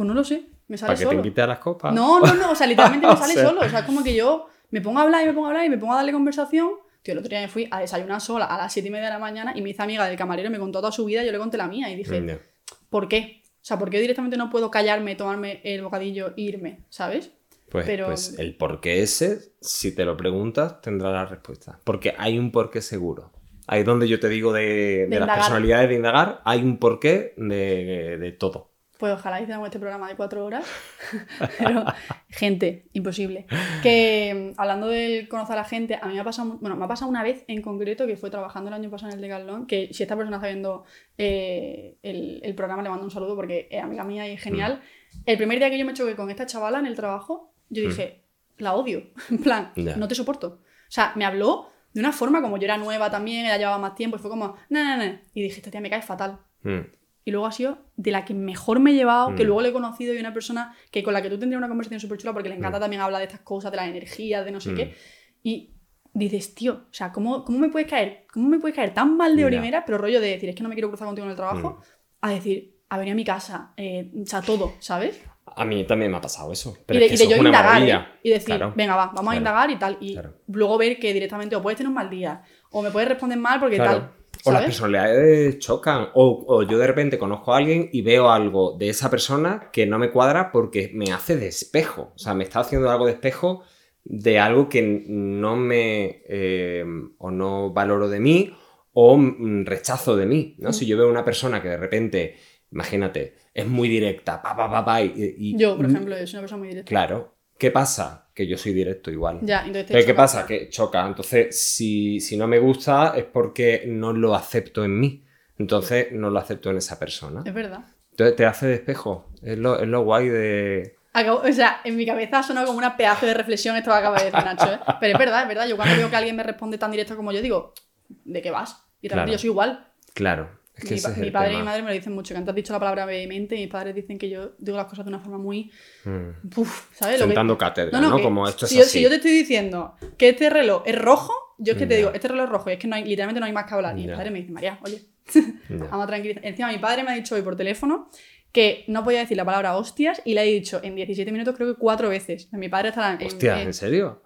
Pues 0.00 0.08
no 0.08 0.14
lo 0.14 0.24
sé, 0.24 0.44
me 0.68 0.78
sale 0.78 0.86
¿Para 0.88 0.98
que 0.98 1.04
te 1.04 1.10
solo. 1.10 1.18
invite 1.18 1.42
a 1.42 1.46
las 1.46 1.58
copas? 1.58 1.92
No, 1.92 2.20
no, 2.20 2.32
no, 2.32 2.52
o 2.52 2.54
sea, 2.54 2.66
literalmente 2.66 3.06
me 3.06 3.12
O 3.12 3.16
sale 3.18 3.34
sea. 3.34 3.46
solo. 3.48 3.60
O 3.60 3.68
sea, 3.68 3.80
es 3.80 3.84
como 3.84 4.02
que 4.02 4.14
yo 4.14 4.46
me 4.70 4.80
pongo 4.80 4.98
a 4.98 5.02
hablar 5.02 5.22
y 5.24 5.26
me 5.26 5.34
pongo 5.34 5.44
a 5.46 5.50
hablar 5.50 5.66
y 5.66 5.68
me 5.68 5.76
pongo 5.76 5.92
a 5.92 5.96
darle 5.96 6.12
conversación. 6.12 6.70
Tío, 7.02 7.12
el 7.12 7.18
otro 7.18 7.28
día 7.28 7.42
me 7.42 7.48
fui 7.48 7.68
a 7.70 7.80
desayunar 7.80 8.18
sola 8.22 8.46
a 8.46 8.56
las 8.56 8.72
siete 8.72 8.88
y 8.88 8.90
media 8.90 9.08
de 9.08 9.12
la 9.12 9.18
mañana 9.18 9.52
y 9.54 9.60
me 9.60 9.68
hice 9.68 9.82
amiga 9.82 10.06
del 10.06 10.16
camarero 10.16 10.48
me 10.50 10.58
contó 10.58 10.78
toda 10.80 10.90
su 10.90 11.04
vida 11.04 11.22
y 11.22 11.26
yo 11.26 11.32
le 11.32 11.38
conté 11.38 11.58
la 11.58 11.66
mía 11.68 11.90
y 11.90 11.96
dije. 11.96 12.40
¿por 12.88 13.08
qué? 13.08 13.42
O 13.44 13.58
sea, 13.60 13.78
¿por 13.78 13.90
qué 13.90 14.00
directamente 14.00 14.38
no 14.38 14.48
puedo 14.48 14.70
callarme, 14.70 15.16
tomarme 15.16 15.60
el 15.64 15.82
bocadillo 15.82 16.28
e 16.28 16.40
irme? 16.40 16.80
¿Sabes? 16.88 17.30
Pues, 17.68 17.84
Pero- 17.84 18.06
pues 18.06 18.38
el 18.38 18.56
porqué 18.56 19.02
ese, 19.02 19.52
si 19.60 19.94
te 19.94 20.06
lo 20.06 20.16
preguntas, 20.16 20.80
tendrá 20.80 21.10
la 21.12 21.26
respuesta. 21.26 21.78
Porque 21.84 22.14
hay 22.16 22.38
un 22.38 22.50
porqué 22.52 22.80
seguro. 22.80 23.32
Ahí 23.66 23.80
es 23.80 23.86
donde 23.86 24.08
yo 24.08 24.18
te 24.18 24.28
digo 24.30 24.52
de, 24.54 25.06
de 25.08 25.20
las 25.20 25.28
personalidades 25.36 25.90
de 25.90 25.94
indagar, 25.96 26.40
hay 26.44 26.62
un 26.62 26.78
porqué 26.78 27.34
de, 27.36 28.16
de 28.18 28.32
todo. 28.32 28.69
Pues 29.00 29.14
ojalá 29.14 29.40
hiciéramos 29.40 29.66
este 29.66 29.78
programa 29.80 30.08
de 30.08 30.14
cuatro 30.14 30.44
horas. 30.44 30.64
Pero, 31.58 31.84
gente, 32.28 32.84
imposible. 32.92 33.46
Que 33.82 34.52
mm, 34.54 34.60
hablando 34.60 34.88
del 34.88 35.26
conocer 35.26 35.54
a 35.54 35.62
la 35.62 35.64
gente, 35.64 35.98
a 36.00 36.06
mí 36.06 36.14
me 36.14 36.20
ha 36.20 36.24
pasado, 36.24 36.58
bueno, 36.60 36.76
me 36.76 36.84
ha 36.84 36.88
pasado 36.88 37.10
una 37.10 37.22
vez 37.22 37.42
en 37.48 37.62
concreto 37.62 38.06
que 38.06 38.16
fue 38.18 38.30
trabajando 38.30 38.68
el 38.68 38.74
año 38.74 38.90
pasado 38.90 39.10
en 39.10 39.16
el 39.16 39.22
Decathlon, 39.22 39.66
que 39.66 39.88
si 39.92 40.02
esta 40.02 40.16
persona 40.16 40.36
está 40.36 40.48
viendo 40.48 40.84
eh, 41.16 41.96
el, 42.02 42.40
el 42.44 42.54
programa 42.54 42.82
le 42.82 42.90
mando 42.90 43.04
un 43.04 43.10
saludo 43.10 43.34
porque 43.34 43.68
es 43.70 43.82
amiga 43.82 44.04
mía 44.04 44.28
y 44.28 44.32
es 44.34 44.42
genial. 44.42 44.82
El 45.26 45.36
primer 45.38 45.58
día 45.58 45.70
que 45.70 45.78
yo 45.78 45.86
me 45.86 45.94
choqué 45.94 46.14
con 46.14 46.30
esta 46.30 46.44
chavala 46.46 46.78
en 46.78 46.86
el 46.86 46.94
trabajo, 46.94 47.54
yo 47.70 47.82
dije, 47.88 48.22
la 48.58 48.74
odio. 48.74 49.02
En 49.30 49.38
plan, 49.38 49.72
Ya. 49.76 49.96
no 49.96 50.06
te 50.08 50.14
soporto. 50.14 50.60
O 50.62 50.90
sea, 50.92 51.12
me 51.16 51.24
habló 51.24 51.70
de 51.94 52.00
una 52.00 52.12
forma 52.12 52.42
como 52.42 52.58
yo 52.58 52.64
era 52.66 52.76
nueva 52.76 53.10
también, 53.10 53.46
ella 53.46 53.56
llevaba 53.56 53.78
más 53.78 53.94
tiempo 53.94 54.16
y 54.16 54.20
fue 54.20 54.30
como, 54.30 54.56
no, 54.68 54.84
no, 54.84 54.96
no. 55.04 55.18
Y 55.32 55.42
dije, 55.42 55.56
esta 55.56 55.70
tía 55.70 55.80
me 55.80 55.88
cae 55.88 56.02
fatal 56.02 56.38
Mm. 56.62 56.80
Y 57.24 57.30
luego 57.30 57.46
ha 57.46 57.52
sido 57.52 57.78
de 57.96 58.10
la 58.12 58.24
que 58.24 58.34
mejor 58.34 58.80
me 58.80 58.90
he 58.92 58.94
llevado, 58.94 59.34
que 59.34 59.44
Mm. 59.44 59.46
luego 59.46 59.60
le 59.62 59.68
he 59.68 59.72
conocido 59.72 60.14
y 60.14 60.18
una 60.18 60.32
persona 60.32 60.74
que 60.90 61.02
con 61.02 61.12
la 61.14 61.20
que 61.22 61.28
tú 61.30 61.38
tendrías 61.38 61.58
una 61.58 61.68
conversación 61.68 62.00
súper 62.00 62.18
chula 62.18 62.32
porque 62.32 62.48
le 62.48 62.54
encanta 62.56 62.80
también 62.80 63.02
hablar 63.02 63.18
de 63.20 63.26
estas 63.26 63.40
cosas, 63.40 63.70
de 63.70 63.76
la 63.76 63.86
energía, 63.86 64.42
de 64.42 64.50
no 64.50 64.60
sé 64.60 64.72
Mm. 64.72 64.74
qué. 64.76 64.94
Y 65.42 65.74
dices, 66.14 66.54
tío, 66.54 66.86
o 66.90 66.92
sea, 66.94 67.12
¿cómo, 67.12 67.44
cómo 67.44 67.58
me 67.58 67.68
puedes 67.68 67.88
caer? 67.88 68.26
¿Cómo 68.32 68.48
me 68.48 68.58
puedes 68.58 68.74
caer 68.74 68.92
tan 68.94 69.16
mal 69.16 69.36
de 69.36 69.46
primera? 69.46 69.84
Pero 69.84 69.98
rollo 69.98 70.20
de 70.20 70.28
decir, 70.28 70.48
es 70.48 70.56
que 70.56 70.62
no 70.62 70.68
me 70.68 70.74
quiero 70.74 70.88
cruzar 70.88 71.06
contigo 71.06 71.24
en 71.26 71.30
el 71.30 71.36
trabajo, 71.36 71.78
Mm. 71.78 71.82
a 72.22 72.30
decir, 72.30 72.76
a 72.88 72.98
venir 72.98 73.12
a 73.12 73.16
mi 73.16 73.24
casa, 73.24 73.72
eh, 73.76 74.10
o 74.20 74.26
sea, 74.26 74.40
todo, 74.42 74.74
¿sabes? 74.80 75.20
A 75.56 75.64
mí 75.64 75.84
también 75.84 76.10
me 76.10 76.16
ha 76.16 76.20
pasado 76.20 76.52
eso. 76.52 76.76
Y 76.78 76.82
Pero 76.86 77.00
de, 77.00 77.06
es 77.06 77.10
que 77.10 77.14
y 77.14 77.18
de 77.18 77.24
eso 77.24 77.30
yo 77.30 77.36
es 77.36 77.40
una 77.40 77.48
indagar, 77.50 77.82
¿eh? 77.82 78.04
Y 78.22 78.30
decir, 78.30 78.56
Claro. 78.56 78.72
venga, 78.76 78.96
va, 78.96 79.06
vamos 79.14 79.32
a 79.32 79.36
indagar 79.36 79.70
y 79.70 79.76
tal. 79.76 79.96
Y 80.00 80.12
Claro. 80.14 80.34
luego 80.48 80.78
ver 80.78 80.98
que 80.98 81.12
directamente 81.12 81.54
o 81.56 81.62
puedes 81.62 81.76
tener 81.76 81.88
un 81.88 81.94
mal 81.94 82.08
día, 82.10 82.42
o 82.70 82.82
me 82.82 82.90
puedes 82.90 83.08
responder 83.08 83.38
mal 83.38 83.58
porque 83.60 83.76
Claro. 83.76 83.90
tal. 83.98 84.12
O 84.44 84.52
las 84.52 84.62
personalidades 84.66 85.58
chocan. 85.58 86.08
O, 86.14 86.44
o 86.48 86.62
yo 86.62 86.78
de 86.78 86.86
repente 86.86 87.18
conozco 87.18 87.52
a 87.52 87.58
alguien 87.58 87.88
y 87.92 88.02
veo 88.02 88.30
algo 88.30 88.76
de 88.78 88.88
esa 88.88 89.10
persona 89.10 89.70
que 89.72 89.86
no 89.86 89.98
me 89.98 90.10
cuadra 90.10 90.50
porque 90.52 90.90
me 90.94 91.12
hace 91.12 91.36
de 91.36 91.48
espejo. 91.48 92.12
O 92.14 92.18
sea, 92.18 92.34
me 92.34 92.44
está 92.44 92.60
haciendo 92.60 92.90
algo 92.90 93.06
de 93.06 93.12
espejo 93.12 93.62
de 94.04 94.38
algo 94.38 94.68
que 94.68 95.04
no 95.08 95.56
me. 95.56 96.22
eh, 96.28 96.84
o 97.18 97.30
no 97.30 97.70
valoro 97.72 98.08
de 98.08 98.18
mí 98.20 98.54
o 98.92 99.16
mm, 99.16 99.64
rechazo 99.66 100.16
de 100.16 100.26
mí. 100.26 100.56
¿no? 100.58 100.70
Mm. 100.70 100.72
Si 100.72 100.86
yo 100.86 100.96
veo 100.96 101.08
una 101.10 101.24
persona 101.24 101.60
que 101.62 101.68
de 101.68 101.76
repente, 101.76 102.36
imagínate, 102.72 103.34
es 103.54 103.66
muy 103.66 103.88
directa, 103.88 104.40
pa, 104.42 104.56
pa, 104.56 104.70
pa, 104.70 104.84
pa, 104.84 105.02
y, 105.02 105.12
y- 105.38 105.58
Yo, 105.58 105.76
por 105.76 105.86
ejemplo, 105.86 106.14
soy 106.16 106.30
una 106.34 106.40
persona 106.40 106.58
muy 106.58 106.68
directa. 106.68 106.88
Claro. 106.88 107.34
¿Qué 107.60 107.70
pasa? 107.70 108.26
Que 108.34 108.46
yo 108.46 108.56
soy 108.56 108.72
directo 108.72 109.10
igual. 109.10 109.38
Ya, 109.42 109.58
entonces 109.60 109.86
te 109.86 109.92
Pero 109.92 110.06
¿qué 110.06 110.14
pasa? 110.14 110.46
Que 110.46 110.68
choca. 110.70 111.06
Entonces, 111.06 111.62
si, 111.62 112.18
si 112.18 112.36
no 112.36 112.46
me 112.48 112.58
gusta 112.58 113.12
es 113.16 113.24
porque 113.24 113.84
no 113.86 114.12
lo 114.14 114.34
acepto 114.34 114.82
en 114.84 114.98
mí. 114.98 115.24
Entonces, 115.58 116.08
no 116.12 116.30
lo 116.30 116.38
acepto 116.38 116.70
en 116.70 116.78
esa 116.78 116.98
persona. 116.98 117.42
Es 117.44 117.52
verdad. 117.52 117.84
Entonces, 118.12 118.34
te 118.34 118.46
hace 118.46 118.66
de 118.66 118.74
espejo. 118.74 119.28
Es 119.42 119.58
lo, 119.58 119.78
es 119.78 119.86
lo 119.86 120.02
guay 120.04 120.28
de... 120.30 120.96
Acabo- 121.12 121.42
o 121.46 121.52
sea, 121.52 121.80
en 121.84 121.96
mi 121.96 122.06
cabeza 122.06 122.38
ha 122.38 122.42
sonado 122.42 122.66
como 122.68 122.78
una 122.78 122.96
pedazo 122.96 123.26
de 123.26 123.34
reflexión 123.34 123.76
esto 123.76 123.90
que 123.90 123.96
acaba 123.96 124.16
de 124.18 124.24
decir 124.26 124.42
Nacho, 124.44 124.72
¿eh? 124.72 124.78
Pero 125.00 125.12
es 125.12 125.18
verdad, 125.18 125.42
es 125.42 125.48
verdad. 125.48 125.66
Yo 125.68 125.76
cuando 125.76 125.96
veo 125.96 126.08
que 126.08 126.16
alguien 126.16 126.36
me 126.36 126.42
responde 126.42 126.78
tan 126.78 126.90
directo 126.92 127.14
como 127.16 127.30
yo, 127.32 127.42
digo, 127.42 127.74
¿de 128.08 128.40
qué 128.40 128.50
vas? 128.50 128.84
Y 129.02 129.08
realmente 129.08 129.26
Claro. 129.26 129.32
yo 129.32 129.38
soy 129.38 129.50
igual. 129.50 129.86
Claro. 130.14 130.59
Es 130.82 130.88
que 130.88 130.94
mi, 130.94 131.00
pa- 131.00 131.20
mi 131.20 131.30
padre 131.30 131.48
y 131.48 131.50
tema. 131.52 131.58
mi 131.60 131.64
madre 131.66 131.82
me 131.82 131.88
lo 131.88 131.94
dicen 131.94 132.12
mucho, 132.14 132.34
que 132.34 132.38
antes 132.38 132.50
has 132.50 132.56
dicho 132.56 132.72
la 132.72 132.78
palabra 132.80 133.06
vehemente 133.06 133.54
y 133.56 133.60
mis 133.60 133.68
padres 133.68 133.94
dicen 133.94 134.18
que 134.18 134.28
yo 134.28 134.52
digo 134.58 134.76
las 134.76 134.86
cosas 134.86 135.04
de 135.04 135.08
una 135.10 135.20
forma 135.20 135.38
muy... 135.38 135.70
Mm. 136.04 136.58
Uf, 136.58 136.86
¿sabes? 136.94 137.18
Sentando 137.20 137.56
cátedra, 137.58 138.00
¿no? 138.00 138.16
que 138.16 138.22
Como 138.22 138.48
esto 138.48 138.64
es 138.66 138.70
si 138.70 138.76
yo, 138.76 138.82
así. 138.82 138.90
si 138.98 139.02
yo 139.02 139.08
te 139.08 139.16
estoy 139.16 139.32
diciendo 139.32 139.94
que 140.18 140.30
este 140.30 140.50
reloj 140.50 140.82
es 140.86 140.98
rojo, 140.98 141.32
yo 141.58 141.72
es 141.72 141.78
que 141.78 141.86
te 141.86 141.96
digo, 141.96 142.10
este 142.14 142.28
reloj 142.28 142.44
es 142.44 142.50
rojo 142.50 142.70
y 142.70 142.72
es 142.74 142.78
que 142.78 142.88
no 142.88 142.96
hay, 142.96 143.04
literalmente 143.04 143.40
no 143.40 143.46
hay 143.46 143.52
más 143.52 143.64
que 143.66 143.74
hablar. 143.74 143.96
Y 143.98 144.02
mi 144.02 144.08
Ya. 144.08 144.16
padre 144.16 144.30
me 144.30 144.38
dice, 144.40 144.52
María, 144.52 144.78
oye, 144.82 145.02
Ya. 145.34 145.42
vamos 145.90 146.04
a 146.04 146.06
tranquilizar. 146.06 146.44
Encima 146.44 146.68
mi 146.72 146.78
padre 146.78 147.02
me 147.04 147.10
ha 147.12 147.14
dicho 147.14 147.34
hoy 147.34 147.42
por 147.42 147.56
teléfono 147.56 148.08
que 148.52 148.84
no 148.88 149.04
podía 149.04 149.20
decir 149.20 149.36
la 149.36 149.44
palabra 149.44 149.76
hostias 149.76 150.20
y 150.24 150.34
la 150.34 150.42
he 150.42 150.46
dicho 150.46 150.80
en 150.82 150.96
17 150.96 151.30
minutos 151.30 151.54
creo 151.56 151.72
que 151.72 151.78
cuatro 151.78 152.08
veces. 152.08 152.48
Mi 152.52 152.68
padre 152.68 152.88
estará 152.88 153.12
en, 153.20 153.26
Hostia, 153.26 153.60
en- 153.60 153.68
¿en 153.68 153.74
serio? 153.74 154.22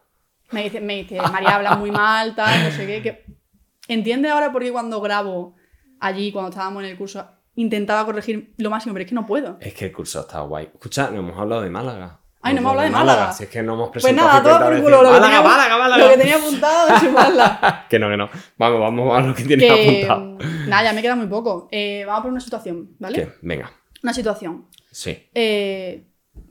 me 0.50 0.62
dice, 0.64 0.80
me 0.80 0.96
dice, 1.02 1.20
María 1.20 1.56
habla 1.56 1.74
muy 1.76 1.90
mal, 1.90 2.34
tal, 2.34 2.64
no 2.64 2.70
sé 2.70 2.86
qué. 2.86 3.02
Que... 3.02 3.24
¿Entiende 3.88 4.30
ahora 4.30 4.50
por 4.50 4.62
qué 4.62 4.72
cuando 4.72 5.00
grabo 5.02 5.56
allí, 6.04 6.32
cuando 6.32 6.50
estábamos 6.50 6.82
en 6.84 6.90
el 6.90 6.96
curso, 6.96 7.26
intentaba 7.56 8.04
corregir 8.04 8.54
lo 8.58 8.70
máximo, 8.70 8.92
pero 8.94 9.04
es 9.04 9.08
que 9.08 9.14
no 9.14 9.26
puedo? 9.26 9.56
Es 9.60 9.74
que 9.74 9.86
el 9.86 9.92
curso 9.92 10.20
está 10.20 10.40
guay. 10.40 10.70
Escucha, 10.74 11.10
no 11.10 11.20
hemos 11.20 11.38
hablado 11.38 11.62
de 11.62 11.70
Málaga. 11.70 12.20
Ay, 12.46 12.54
no 12.54 12.60
me 12.60 12.64
Pues 12.64 12.70
habla 12.72 12.82
de 12.84 12.90
Málaga. 12.90 13.32
Si 13.32 13.44
es 13.44 13.48
que 13.48 13.62
no 13.62 13.72
hemos 13.72 13.88
Pues 13.88 14.02
presentado 14.02 14.28
nada, 14.28 14.42
todo 14.42 14.52
50 14.52 14.70
por 14.74 14.82
culo. 14.84 15.02
Lo 15.02 15.08
que, 15.08 15.20
Málaga, 15.20 15.26
tenía, 15.28 15.48
Málaga, 15.48 15.78
Málaga. 15.78 16.04
lo 16.04 16.10
que 16.10 16.18
tenía 16.18 16.36
apuntado 16.36 17.10
Málaga. 17.12 17.86
Que 17.88 17.98
no, 17.98 18.08
que 18.10 18.16
no. 18.18 18.28
Vamos, 18.58 18.80
vamos 18.80 19.18
a 19.18 19.20
lo 19.22 19.34
que 19.34 19.44
tienes 19.44 19.66
que, 19.66 20.04
apuntado. 20.04 20.38
nada, 20.68 20.84
ya 20.84 20.92
me 20.92 21.00
queda 21.00 21.16
muy 21.16 21.26
poco. 21.26 21.68
Eh, 21.70 22.02
vamos 22.06 22.18
a 22.18 22.22
poner 22.22 22.32
una 22.32 22.40
situación, 22.40 22.90
¿vale? 22.98 23.16
¿Qué? 23.16 23.32
Venga. 23.40 23.72
Una 24.02 24.12
situación. 24.12 24.66
Sí. 24.90 25.26
Eh, 25.34 26.06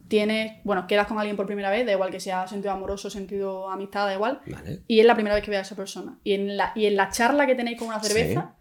tienes, 0.08 0.54
bueno, 0.64 0.88
quedas 0.88 1.06
con 1.06 1.20
alguien 1.20 1.36
por 1.36 1.46
primera 1.46 1.70
vez, 1.70 1.86
da 1.86 1.92
igual 1.92 2.10
que 2.10 2.20
sea 2.20 2.48
sentido 2.48 2.72
amoroso, 2.74 3.12
sentido 3.12 3.70
amistad, 3.70 4.08
da 4.08 4.16
igual. 4.16 4.42
Vale. 4.48 4.82
Y 4.88 5.00
es 5.00 5.06
la 5.06 5.14
primera 5.14 5.36
vez 5.36 5.44
que 5.44 5.52
veas 5.52 5.62
a 5.62 5.68
esa 5.68 5.76
persona. 5.76 6.18
Y 6.24 6.34
en 6.34 6.58
la, 6.58 6.72
y 6.76 6.88
en 6.88 6.96
la 6.96 7.10
charla 7.10 7.46
que 7.46 7.54
tenéis 7.54 7.78
con 7.78 7.90
una 7.90 8.00
cerveza, 8.00 8.56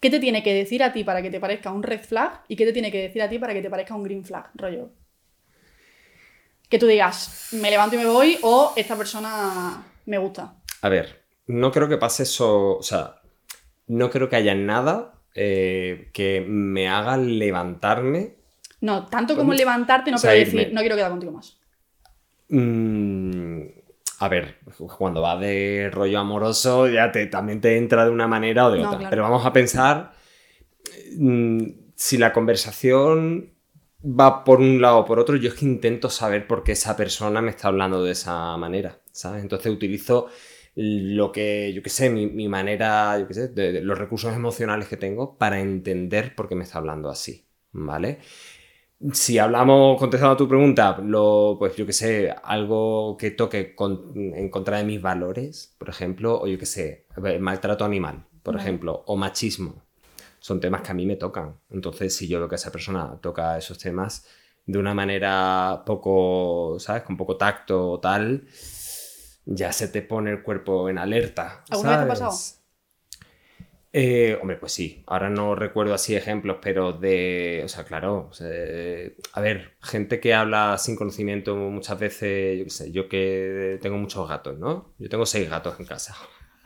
¿qué 0.00 0.10
te 0.10 0.20
tiene 0.20 0.42
que 0.42 0.54
decir 0.54 0.82
a 0.82 0.92
ti 0.92 1.04
para 1.04 1.22
que 1.22 1.30
te 1.30 1.40
parezca 1.40 1.72
un 1.72 1.82
red 1.82 2.00
flag? 2.00 2.42
¿Y 2.48 2.56
qué 2.56 2.66
te 2.66 2.72
tiene 2.72 2.90
que 2.90 3.02
decir 3.02 3.22
a 3.22 3.28
ti 3.28 3.38
para 3.38 3.54
que 3.54 3.62
te 3.62 3.70
parezca 3.70 3.94
un 3.94 4.02
green 4.02 4.24
flag? 4.24 4.50
Rollo. 4.54 4.90
Que 6.68 6.78
tú 6.78 6.86
digas, 6.86 7.48
me 7.52 7.70
levanto 7.70 7.96
y 7.96 7.98
me 8.00 8.06
voy, 8.06 8.38
o 8.42 8.72
esta 8.76 8.96
persona 8.96 9.86
me 10.06 10.18
gusta. 10.18 10.56
A 10.82 10.88
ver, 10.88 11.22
no 11.46 11.70
creo 11.70 11.88
que 11.88 11.96
pase 11.96 12.24
eso. 12.24 12.76
O 12.78 12.82
sea, 12.82 13.20
no 13.86 14.10
creo 14.10 14.28
que 14.28 14.36
haya 14.36 14.54
nada 14.54 15.14
eh, 15.34 16.10
que 16.12 16.44
me 16.46 16.88
haga 16.88 17.16
levantarme. 17.16 18.34
No, 18.80 19.06
tanto 19.06 19.36
como 19.36 19.54
levantarte, 19.54 20.10
no 20.10 20.16
O 20.16 20.18
sea, 20.18 20.30
pero 20.32 20.42
irme. 20.42 20.60
decir, 20.60 20.74
no 20.74 20.80
quiero 20.80 20.96
quedar 20.96 21.10
contigo 21.10 21.32
más. 21.32 21.58
Mm, 22.48 23.62
a 24.18 24.28
ver, 24.28 24.56
cuando 24.98 25.22
va 25.22 25.36
de 25.36 25.90
rollo 25.92 26.18
amoroso, 26.20 26.88
ya 26.88 27.12
te, 27.12 27.26
también 27.26 27.60
te 27.60 27.76
entra 27.76 28.04
de 28.04 28.10
una 28.10 28.26
manera 28.28 28.66
o 28.66 28.70
de 28.70 28.80
No, 28.80 28.82
otra. 28.82 28.98
claro. 28.98 29.08
Pero 29.08 29.22
vamos 29.22 29.44
a 29.46 29.52
pensar 29.52 30.12
mm, 31.18 31.62
si 31.94 32.18
la 32.18 32.32
conversación 32.32 33.52
va 34.04 34.44
por 34.44 34.60
un 34.60 34.80
lado 34.80 34.98
o 34.98 35.04
por 35.04 35.18
otro, 35.18 35.36
yo 35.36 35.48
es 35.48 35.54
que 35.54 35.64
intento 35.64 36.10
saber 36.10 36.46
por 36.46 36.62
qué 36.62 36.72
esa 36.72 36.96
persona 36.96 37.42
me 37.42 37.50
está 37.50 37.68
hablando 37.68 38.02
de 38.04 38.12
esa 38.12 38.56
manera, 38.56 39.00
¿sabes? 39.12 39.42
Entonces 39.42 39.72
utilizo 39.72 40.28
lo 40.74 41.32
que, 41.32 41.72
yo 41.74 41.82
qué 41.82 41.90
sé, 41.90 42.10
mi, 42.10 42.26
mi 42.26 42.48
manera, 42.48 43.18
yo 43.18 43.26
qué 43.26 43.34
sé, 43.34 43.48
de, 43.48 43.72
de 43.72 43.80
los 43.80 43.98
recursos 43.98 44.34
emocionales 44.34 44.88
que 44.88 44.96
tengo 44.98 45.38
para 45.38 45.60
entender 45.60 46.34
por 46.34 46.48
qué 46.48 46.54
me 46.54 46.64
está 46.64 46.78
hablando 46.78 47.08
así, 47.08 47.46
¿vale? 47.72 48.18
Si 49.12 49.38
hablamos, 49.38 49.98
contestando 49.98 50.34
a 50.34 50.36
tu 50.38 50.48
pregunta, 50.48 50.98
lo, 51.02 51.56
pues 51.58 51.76
yo 51.76 51.84
qué 51.84 51.92
sé, 51.92 52.34
algo 52.42 53.16
que 53.18 53.30
toque 53.30 53.74
con- 53.74 54.12
en 54.16 54.48
contra 54.50 54.78
de 54.78 54.84
mis 54.84 55.02
valores, 55.02 55.74
por 55.78 55.90
ejemplo, 55.90 56.40
o 56.40 56.46
yo 56.46 56.58
qué 56.58 56.64
sé, 56.66 57.06
maltrato 57.40 57.84
animal, 57.84 58.24
por 58.42 58.54
Vale. 58.54 58.64
ejemplo, 58.64 59.04
o 59.06 59.16
machismo, 59.16 59.82
son 60.40 60.60
temas 60.60 60.82
que 60.82 60.92
a 60.92 60.94
mí 60.94 61.06
me 61.06 61.16
tocan. 61.16 61.56
Entonces, 61.70 62.16
si 62.16 62.28
yo 62.28 62.38
veo 62.40 62.48
que 62.48 62.56
esa 62.56 62.72
persona 62.72 63.18
toca 63.20 63.58
esos 63.58 63.78
temas 63.78 64.26
de 64.66 64.78
una 64.78 64.94
manera 64.94 65.82
poco, 65.86 66.78
¿sabes? 66.80 67.02
Con 67.04 67.16
poco 67.18 67.36
tacto 67.36 67.90
o 67.92 68.00
tal, 68.00 68.46
ya 69.46 69.72
se 69.72 69.88
te 69.88 70.02
pone 70.02 70.30
el 70.30 70.42
cuerpo 70.42 70.88
en 70.88 70.98
alerta. 70.98 71.62
¿Alguna 71.70 71.90
vez 71.92 71.98
te 71.98 72.04
ha 72.04 72.08
pasado? 72.08 72.46
Eh, 73.98 74.36
hombre, 74.42 74.58
pues 74.58 74.72
sí. 74.72 75.02
Ahora 75.06 75.30
no 75.30 75.54
recuerdo 75.54 75.94
así 75.94 76.14
ejemplos, 76.14 76.58
pero 76.60 76.92
de. 76.92 77.62
O 77.64 77.68
sea, 77.68 77.84
claro. 77.84 78.28
o 78.30 78.34
sea, 78.34 78.46
a 79.32 79.40
ver, 79.40 79.76
gente 79.82 80.20
que 80.20 80.34
habla 80.34 80.76
sin 80.76 80.96
conocimiento 80.96 81.56
muchas 81.56 81.98
veces. 81.98 82.58
Yo 82.58 82.64
qué 82.64 82.70
sé, 82.70 82.92
yo 82.92 83.08
que 83.08 83.78
tengo 83.80 83.96
muchos 83.96 84.28
gatos, 84.28 84.58
¿no? 84.58 84.92
Yo 84.98 85.08
tengo 85.08 85.24
seis 85.24 85.48
gatos 85.48 85.80
en 85.80 85.86
casa. 85.86 86.14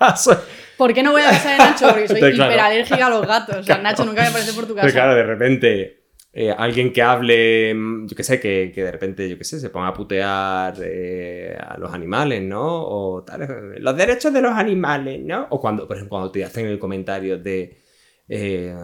¿Por 0.76 0.92
qué 0.92 1.04
no 1.04 1.12
voy 1.12 1.22
a 1.22 1.30
besar 1.30 1.60
a 1.60 1.70
Nacho? 1.70 1.86
Porque 1.90 2.08
soy 2.08 2.18
Claro. 2.34 2.50
hiperalérgica 2.50 3.06
a 3.06 3.10
los 3.10 3.24
gatos. 3.24 3.56
O 3.58 3.62
sea, 3.62 3.78
Nacho 3.78 4.04
nunca 4.04 4.22
me 4.22 4.28
aparece 4.28 4.52
por 4.52 4.66
tu 4.66 4.74
casa. 4.74 4.86
Pero 4.88 4.94
claro, 4.94 5.14
de 5.14 5.22
repente. 5.22 5.99
Eh, 6.32 6.50
alguien 6.56 6.92
que 6.92 7.02
hable, 7.02 7.74
mm, 7.74 8.06
yo 8.06 8.16
qué 8.16 8.22
sé, 8.22 8.38
que, 8.40 8.70
que 8.74 8.84
de 8.84 8.92
repente, 8.92 9.28
yo 9.28 9.36
qué 9.36 9.44
sé, 9.44 9.58
se 9.60 9.70
ponga 9.70 9.88
a 9.88 9.94
putear 9.94 10.74
eh, 10.82 11.56
a 11.58 11.76
los 11.78 11.92
animales, 11.92 12.42
¿no? 12.42 12.62
O 12.86 13.22
tal, 13.24 13.42
eh, 13.42 13.48
los 13.80 13.96
derechos 13.96 14.32
de 14.32 14.40
los 14.40 14.52
animales, 14.52 15.20
¿no? 15.24 15.46
O 15.50 15.60
cuando, 15.60 15.86
por 15.88 15.96
ejemplo, 15.96 16.10
cuando 16.10 16.30
te 16.30 16.44
hacen 16.44 16.66
el 16.66 16.78
comentario 16.78 17.38
de, 17.38 17.78
eh, 18.28 18.74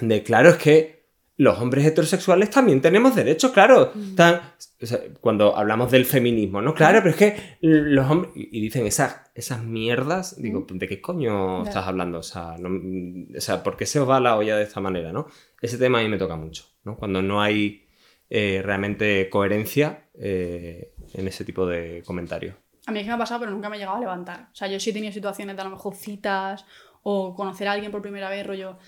de, 0.00 0.22
claro, 0.22 0.50
es 0.50 0.56
que 0.56 0.96
los 1.38 1.58
hombres 1.58 1.84
heterosexuales 1.84 2.48
también 2.50 2.80
tenemos 2.80 3.14
derechos, 3.14 3.52
claro. 3.52 3.92
Tan- 4.14 4.40
o 4.82 4.86
sea, 4.86 4.98
cuando 5.20 5.56
hablamos 5.56 5.90
del 5.90 6.04
feminismo, 6.04 6.60
¿no? 6.60 6.74
Claro, 6.74 6.98
pero 7.02 7.10
es 7.10 7.16
que 7.16 7.56
los 7.62 8.10
hombres... 8.10 8.32
Y 8.34 8.60
dicen 8.60 8.86
esas, 8.86 9.22
esas 9.34 9.62
mierdas, 9.64 10.40
digo, 10.40 10.66
¿de 10.70 10.86
qué 10.88 11.00
coño 11.00 11.62
estás 11.64 11.86
hablando? 11.86 12.18
O 12.18 12.22
sea, 12.22 12.56
no- 12.58 13.36
o 13.36 13.40
sea, 13.40 13.62
¿por 13.62 13.76
qué 13.76 13.86
se 13.86 14.00
os 14.00 14.08
va 14.08 14.20
la 14.20 14.36
olla 14.36 14.56
de 14.56 14.64
esta 14.64 14.80
manera, 14.80 15.12
no? 15.12 15.26
Ese 15.62 15.78
tema 15.78 16.00
a 16.00 16.02
mí 16.02 16.08
me 16.08 16.18
toca 16.18 16.36
mucho, 16.36 16.64
¿no? 16.84 16.96
Cuando 16.96 17.22
no 17.22 17.40
hay 17.40 17.86
eh, 18.28 18.60
realmente 18.64 19.28
coherencia 19.30 20.08
eh, 20.14 20.92
en 21.14 21.28
ese 21.28 21.44
tipo 21.44 21.66
de 21.66 22.02
comentarios. 22.04 22.54
A 22.86 22.92
mí 22.92 22.98
es 23.00 23.04
que 23.04 23.10
me 23.10 23.14
ha 23.14 23.18
pasado, 23.18 23.40
pero 23.40 23.52
nunca 23.52 23.68
me 23.68 23.76
he 23.76 23.78
llegado 23.78 23.96
a 23.96 24.00
levantar. 24.00 24.48
O 24.52 24.54
sea, 24.54 24.68
yo 24.68 24.78
sí 24.78 24.90
he 24.90 24.92
tenido 24.92 25.12
situaciones 25.12 25.56
de 25.56 25.62
a 25.62 25.64
lo 25.64 25.70
mejor 25.70 25.94
citas 25.94 26.64
o 27.02 27.34
conocer 27.34 27.66
a 27.68 27.72
alguien 27.72 27.90
por 27.92 28.02
primera 28.02 28.28
vez, 28.28 28.46
rollo. 28.46 28.78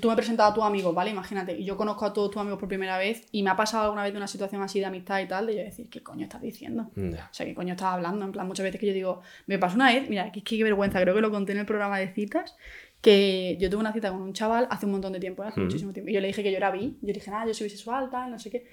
Tú 0.00 0.06
me 0.08 0.12
has 0.12 0.16
presentado 0.16 0.50
a 0.50 0.54
tu 0.54 0.62
amigo, 0.62 0.92
¿vale? 0.92 1.10
Imagínate, 1.10 1.58
y 1.58 1.64
yo 1.64 1.76
conozco 1.76 2.04
a 2.06 2.12
todos 2.12 2.30
tus 2.30 2.40
amigos 2.40 2.60
por 2.60 2.68
primera 2.68 2.96
vez 2.96 3.26
y 3.32 3.42
me 3.42 3.50
ha 3.50 3.56
pasado 3.56 3.84
alguna 3.84 4.04
vez 4.04 4.12
de 4.12 4.18
una 4.18 4.28
situación 4.28 4.62
así 4.62 4.78
de 4.78 4.86
amistad 4.86 5.18
y 5.20 5.26
tal, 5.26 5.46
de 5.46 5.56
yo 5.56 5.62
decir, 5.64 5.88
¿qué 5.90 6.00
coño 6.02 6.22
estás 6.24 6.40
diciendo? 6.42 6.90
Ya. 6.94 7.28
O 7.30 7.34
sea, 7.34 7.44
¿qué 7.44 7.54
coño 7.54 7.72
estás 7.72 7.88
hablando? 7.88 8.24
En 8.24 8.30
plan, 8.32 8.46
muchas 8.46 8.62
veces 8.62 8.80
que 8.80 8.86
yo 8.86 8.92
digo, 8.92 9.20
me 9.46 9.58
pasó 9.58 9.74
una 9.74 9.92
vez, 9.92 10.08
mira, 10.08 10.30
que, 10.30 10.42
qué 10.44 10.62
vergüenza, 10.62 11.00
creo 11.00 11.14
que 11.14 11.20
lo 11.20 11.30
conté 11.32 11.52
en 11.52 11.58
el 11.58 11.66
programa 11.66 11.98
de 11.98 12.06
citas, 12.14 12.54
que 13.00 13.56
yo 13.60 13.68
tuve 13.68 13.80
una 13.80 13.92
cita 13.92 14.10
con 14.10 14.22
un 14.22 14.32
chaval 14.32 14.66
hace 14.70 14.86
un 14.86 14.92
montón 14.92 15.12
de 15.12 15.20
tiempo, 15.20 15.42
¿eh? 15.44 15.48
hace 15.48 15.60
Mm. 15.60 15.64
muchísimo 15.64 15.92
tiempo, 15.92 16.10
y 16.10 16.14
yo 16.14 16.20
le 16.20 16.28
dije 16.28 16.42
que 16.42 16.50
yo 16.52 16.56
era 16.56 16.70
bi, 16.70 16.96
yo 17.02 17.12
dije, 17.12 17.30
nada, 17.30 17.46
yo 17.46 17.52
soy 17.54 17.64
bisexual, 17.64 18.08
tal, 18.10 18.30
no 18.30 18.38
sé 18.38 18.50
qué. 18.50 18.66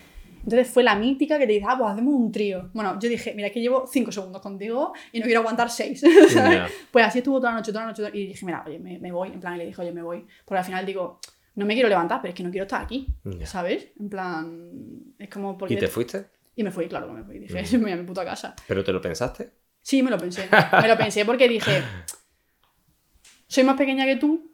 Entonces 0.43 0.69
fue 0.69 0.83
la 0.83 0.95
mítica 0.95 1.37
que 1.37 1.45
te 1.45 1.53
dice, 1.53 1.65
ah, 1.69 1.75
pues 1.77 1.91
hacemos 1.91 2.13
un 2.15 2.31
trío. 2.31 2.69
Bueno, 2.73 2.99
yo 2.99 3.07
dije, 3.09 3.33
mira, 3.35 3.49
que 3.51 3.59
llevo 3.61 3.85
cinco 3.87 4.11
segundos 4.11 4.41
contigo 4.41 4.93
y 5.11 5.19
no 5.19 5.25
quiero 5.25 5.41
aguantar 5.41 5.69
seis. 5.69 6.03
Pues 6.91 7.05
así 7.05 7.19
estuvo 7.19 7.37
toda 7.39 7.51
la 7.51 7.57
noche, 7.57 7.71
toda 7.71 7.85
la 7.85 7.91
noche, 7.91 8.01
toda- 8.03 8.15
y 8.15 8.27
dije, 8.27 8.45
mira, 8.45 8.63
oye, 8.65 8.79
me, 8.79 8.97
me 8.99 9.11
voy, 9.11 9.29
en 9.29 9.39
plan, 9.39 9.55
y 9.55 9.59
le 9.59 9.65
dije, 9.67 9.81
oye, 9.81 9.91
me 9.91 10.01
voy. 10.01 10.25
Porque 10.45 10.59
al 10.59 10.65
final 10.65 10.85
digo, 10.85 11.19
no 11.55 11.65
me 11.65 11.73
quiero 11.73 11.89
levantar, 11.89 12.21
pero 12.21 12.29
es 12.29 12.35
que 12.35 12.43
no 12.43 12.49
quiero 12.51 12.63
estar 12.65 12.81
aquí. 12.81 13.07
¿sabes? 13.45 13.87
En 13.99 14.09
plan, 14.09 14.69
es 15.19 15.29
como 15.29 15.57
porque... 15.57 15.75
¿Y 15.75 15.77
te 15.77 15.87
fuiste? 15.87 16.25
Y 16.55 16.63
me 16.63 16.71
fui, 16.71 16.87
claro 16.87 17.07
que 17.07 17.13
me 17.13 17.23
fui. 17.23 17.39
Dije, 17.39 17.61
Mm. 17.61 17.71
me 17.79 17.83
voy 17.83 17.91
a 17.91 17.95
mi 17.97 18.03
puta 18.03 18.25
casa. 18.25 18.55
¿Pero 18.67 18.83
te 18.83 18.91
lo 18.91 18.99
pensaste? 19.01 19.51
Sí, 19.81 20.01
me 20.03 20.09
lo 20.11 20.17
pensé. 20.17 20.47
Me 20.81 20.87
lo 20.87 20.97
pensé 20.97 21.23
porque 21.25 21.47
dije, 21.47 21.81
soy 23.47 23.63
más 23.63 23.77
pequeña 23.77 24.05
que 24.05 24.15
tú, 24.15 24.51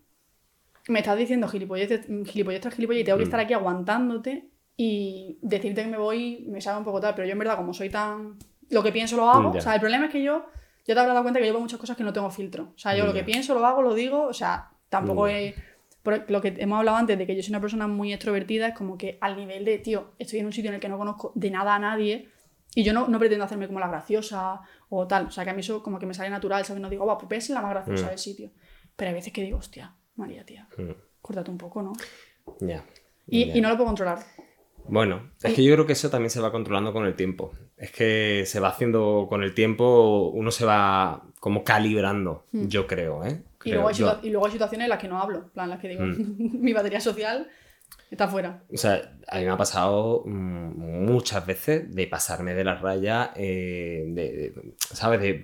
me 0.90 1.00
estás 1.00 1.18
diciendo 1.18 1.48
gilipolleces, 1.48 2.06
gilipolleces 2.26 2.62
tras 2.62 2.74
gilipolleces 2.76 3.04
y 3.04 3.06
tengo 3.06 3.18
que 3.18 3.24
Mm. 3.26 3.28
estar 3.28 3.40
aquí 3.42 3.54
aguantándote 3.54 4.50
y 4.78 5.40
decirte 5.42 5.82
que 5.82 5.88
me 5.90 5.98
voy 5.98 6.46
me 6.50 6.62
sabe 6.62 6.78
un 6.78 6.84
poco 6.86 7.02
tal, 7.02 7.16
pero 7.16 7.26
yo 7.28 7.34
en 7.34 7.40
verdad 7.40 7.58
como 7.58 7.74
soy 7.74 7.90
tan... 7.90 8.38
Lo 8.70 8.84
que 8.84 8.92
pienso 8.92 9.16
lo 9.18 9.30
hago. 9.30 9.52
Ya. 9.54 9.60
O 9.60 9.62
sea, 9.62 9.74
el 9.76 9.80
problema 9.80 10.06
es 10.06 10.12
que 10.12 10.22
yo, 10.22 10.46
ya 10.86 10.94
te 10.94 11.00
habrás 11.00 11.14
dado 11.14 11.24
cuenta 11.24 11.40
que 11.40 11.48
yo 11.48 11.54
veo 11.54 11.62
muchas 11.62 11.80
cosas 11.80 11.98
que 11.98 12.04
no 12.04 12.14
tengo 12.14 12.30
filtro. 12.30 12.74
O 12.76 12.78
sea, 12.78 12.96
yo 12.96 13.06
lo 13.06 13.14
que 13.14 13.20
Ya. 13.20 13.26
pienso 13.26 13.54
lo 13.54 13.66
hago, 13.66 13.82
lo 13.82 13.94
digo, 13.96 14.24
o 14.24 14.34
sea, 14.34 14.70
tampoco 14.90 15.28
Ya. 15.28 15.40
es... 15.40 15.56
por 16.04 16.30
lo 16.30 16.42
que 16.42 16.54
hemos 16.60 16.78
hablado 16.78 16.98
antes 16.98 17.18
de 17.18 17.26
que 17.26 17.36
yo 17.36 17.42
soy 17.42 17.52
una 17.52 17.60
persona 17.62 17.88
muy 17.88 18.14
extrovertida, 18.14 18.68
es 18.70 18.76
como 18.76 18.98
que 18.98 19.18
al 19.20 19.36
nivel 19.36 19.66
de, 19.66 19.78
tío, 19.80 20.12
estoy 20.20 20.40
en 20.40 20.46
un 20.46 20.54
sitio 20.54 20.70
en 20.70 20.76
el 20.76 20.80
que 20.82 20.88
no 20.90 20.98
conozco 20.98 21.32
de 21.36 21.50
nada 21.52 21.76
a 21.76 21.80
nadie 21.80 22.30
y 22.76 22.84
yo 22.84 22.94
no, 22.94 23.08
no 23.08 23.18
pretendo 23.20 23.44
hacerme 23.46 23.68
como 23.68 23.80
la 23.80 23.88
graciosa 23.88 24.62
o 24.90 25.08
tal. 25.08 25.26
O 25.28 25.32
sea, 25.32 25.44
que 25.44 25.50
a 25.50 25.54
mí 25.54 25.62
eso 25.62 25.82
como 25.82 25.98
que 26.00 26.06
me 26.06 26.14
sale 26.14 26.30
natural, 26.30 26.64
¿sabes? 26.66 26.82
No 26.82 26.90
digo, 26.90 27.06
va, 27.06 27.18
pues 27.18 27.46
ser 27.46 27.56
la 27.56 27.62
más 27.62 27.72
graciosa 27.72 28.06
Mm. 28.06 28.10
del 28.10 28.20
sitio. 28.20 28.52
Pero 28.96 29.10
hay 29.10 29.16
veces 29.16 29.34
que 29.34 29.42
digo, 29.42 29.58
hostia, 29.58 29.96
María, 30.16 30.46
tía, 30.46 30.68
Mm, 30.78 30.92
córtate 31.22 31.52
un 31.52 31.58
poco, 31.58 31.82
¿no? 31.82 31.94
Ya. 32.62 32.84
Y, 33.28 33.46
Ya. 33.48 33.58
y 33.58 33.62
no 33.62 33.70
lo 33.70 33.76
puedo 33.76 33.88
controlar. 33.88 34.20
Bueno, 34.90 35.32
es 35.44 35.54
que 35.54 35.64
yo 35.64 35.74
creo 35.74 35.86
que 35.86 35.94
eso 35.94 36.10
también 36.10 36.30
se 36.30 36.40
va 36.42 36.52
controlando 36.52 36.94
con 36.94 37.06
el 37.06 37.16
tiempo. 37.16 37.54
Es 37.78 37.92
que 37.92 38.44
se 38.46 38.60
va 38.60 38.70
haciendo 38.70 39.28
con 39.30 39.44
el 39.44 39.54
tiempo, 39.54 40.30
uno 40.34 40.52
se 40.52 40.66
va 40.66 41.24
como 41.40 41.64
calibrando, 41.64 42.46
Mm. 42.52 42.68
yo 42.68 42.88
creo, 42.88 43.24
¿eh? 43.26 43.44
Y 43.64 43.72
luego, 43.72 43.90
hay 43.90 43.96
yo. 43.96 44.20
y 44.24 44.30
luego 44.30 44.46
hay 44.46 44.52
situaciones 44.54 44.86
en 44.86 44.90
las 44.90 45.00
que 45.00 45.08
no 45.08 45.20
hablo, 45.22 45.40
en 45.40 45.50
plan, 45.50 45.66
en 45.66 45.70
las 45.72 45.80
que 45.80 45.90
digo, 45.90 46.04
Mm. 46.06 46.16
mi 46.64 46.74
batería 46.74 47.00
social 47.02 47.48
está 48.10 48.28
fuera. 48.28 48.64
O 48.74 48.78
sea, 48.78 49.18
a 49.28 49.38
mí 49.40 49.44
me 49.46 49.52
ha 49.52 49.58
pasado 49.58 50.24
mm, 50.26 51.04
muchas 51.06 51.46
veces 51.46 51.94
de 51.94 52.08
pasarme 52.08 52.54
de 52.54 52.64
la 52.64 52.76
raya, 52.76 53.32
eh, 53.36 54.06
de, 54.08 54.32
de- 54.32 54.76
¿sabes? 54.80 55.20
De, 55.22 55.42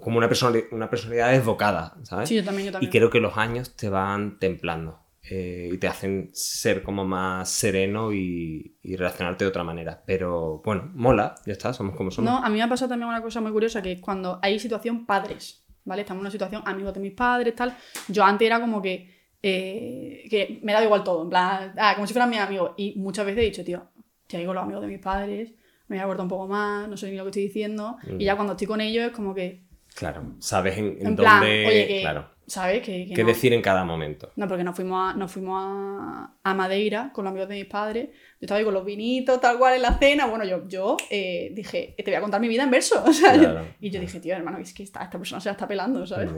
como 0.00 0.18
una, 0.18 0.28
persona, 0.28 0.58
una 0.72 0.90
personalidad 0.90 1.30
desbocada, 1.32 1.96
¿sabes? 2.02 2.28
Sí, 2.28 2.36
yo 2.36 2.44
también, 2.44 2.66
yo 2.66 2.70
y 2.70 2.72
también. 2.72 2.90
creo 2.92 3.10
que 3.10 3.20
los 3.20 3.36
años 3.38 3.74
te 3.76 3.88
van 3.88 4.38
templando 4.38 5.00
eh, 5.28 5.70
y 5.72 5.78
te 5.78 5.88
hacen 5.88 6.30
ser 6.32 6.82
como 6.82 7.04
más 7.04 7.48
sereno 7.48 8.12
y, 8.12 8.78
y 8.82 8.96
relacionarte 8.96 9.44
de 9.44 9.48
otra 9.48 9.64
manera. 9.64 10.02
Pero 10.06 10.62
bueno, 10.64 10.90
mola, 10.94 11.34
ya 11.44 11.52
está, 11.52 11.72
somos 11.72 11.96
como 11.96 12.10
somos. 12.10 12.30
No, 12.30 12.44
a 12.44 12.48
mí 12.48 12.56
me 12.56 12.62
ha 12.62 12.68
pasado 12.68 12.90
también 12.90 13.08
una 13.08 13.22
cosa 13.22 13.40
muy 13.40 13.50
curiosa, 13.50 13.82
que 13.82 13.92
es 13.92 14.00
cuando 14.00 14.38
hay 14.40 14.58
situación 14.58 15.04
padres, 15.04 15.64
¿vale? 15.84 16.02
Estamos 16.02 16.20
en 16.20 16.26
una 16.26 16.30
situación 16.30 16.62
amigos 16.64 16.94
de 16.94 17.00
mis 17.00 17.12
padres, 17.12 17.54
tal. 17.56 17.76
Yo 18.08 18.24
antes 18.24 18.46
era 18.46 18.60
como 18.60 18.80
que, 18.80 19.10
eh, 19.42 20.26
que 20.30 20.60
me 20.62 20.72
daba 20.72 20.84
igual 20.84 21.02
todo, 21.02 21.24
en 21.24 21.30
plan, 21.30 21.74
ah, 21.76 21.94
como 21.94 22.06
si 22.06 22.12
fueran 22.12 22.30
mis 22.30 22.38
amigos. 22.38 22.72
Y 22.76 22.94
muchas 22.96 23.26
veces 23.26 23.42
he 23.42 23.46
dicho, 23.46 23.64
tío, 23.64 23.88
ya 24.28 24.38
digo 24.38 24.54
los 24.54 24.62
amigos 24.62 24.82
de 24.82 24.88
mis 24.88 25.00
padres, 25.00 25.52
me 25.88 26.04
voy 26.04 26.16
a 26.16 26.22
un 26.22 26.28
poco 26.28 26.46
más, 26.46 26.88
no 26.88 26.96
sé 26.96 27.10
ni 27.10 27.16
lo 27.16 27.24
que 27.24 27.30
estoy 27.30 27.42
diciendo. 27.44 27.96
Mm. 28.06 28.20
Y 28.20 28.24
ya 28.24 28.36
cuando 28.36 28.52
estoy 28.52 28.66
con 28.66 28.80
ellos 28.80 29.06
es 29.06 29.12
como 29.12 29.34
que 29.34 29.65
Claro, 29.96 30.34
sabes 30.40 30.76
en, 30.76 30.98
en 31.00 31.06
En 31.08 31.16
plan, 31.16 31.40
dónde. 31.40 31.66
oye, 31.66 31.86
que, 31.88 32.00
claro, 32.02 32.28
¿sabes? 32.46 32.82
Que, 32.82 33.06
que 33.06 33.14
qué 33.14 33.22
no- 33.22 33.28
decir 33.28 33.54
en 33.54 33.62
cada 33.62 33.82
momento. 33.82 34.30
No, 34.36 34.46
porque 34.46 34.62
nos 34.62 34.76
fuimos, 34.76 35.10
a, 35.14 35.16
nos 35.16 35.32
fuimos 35.32 35.58
a, 35.58 36.34
a 36.44 36.54
Madeira 36.54 37.10
con 37.14 37.24
los 37.24 37.30
amigos 37.30 37.48
de 37.48 37.54
mis 37.54 37.64
padres. 37.64 38.10
Yo 38.10 38.14
estaba 38.42 38.58
ahí 38.58 38.64
con 38.66 38.74
los 38.74 38.84
vinitos, 38.84 39.40
tal 39.40 39.56
cual 39.56 39.74
en 39.76 39.80
la 39.82 39.96
cena. 39.98 40.26
Bueno, 40.26 40.44
yo, 40.44 40.68
yo 40.68 40.98
eh, 41.08 41.50
dije, 41.54 41.94
te 41.96 42.04
voy 42.04 42.14
a 42.14 42.20
contar 42.20 42.42
mi 42.42 42.48
vida 42.48 42.62
en 42.64 42.70
verso. 42.70 43.02
O 43.08 43.12
sea, 43.12 43.32
Claro. 43.32 43.66
y 43.80 43.88
yo 43.88 43.98
dije, 43.98 44.20
tío, 44.20 44.36
hermano, 44.36 44.58
es 44.58 44.74
que 44.74 44.82
esta, 44.82 45.02
esta 45.02 45.16
persona 45.16 45.40
se 45.40 45.48
la 45.48 45.52
está 45.52 45.66
pelando, 45.66 46.06
¿sabes? 46.06 46.30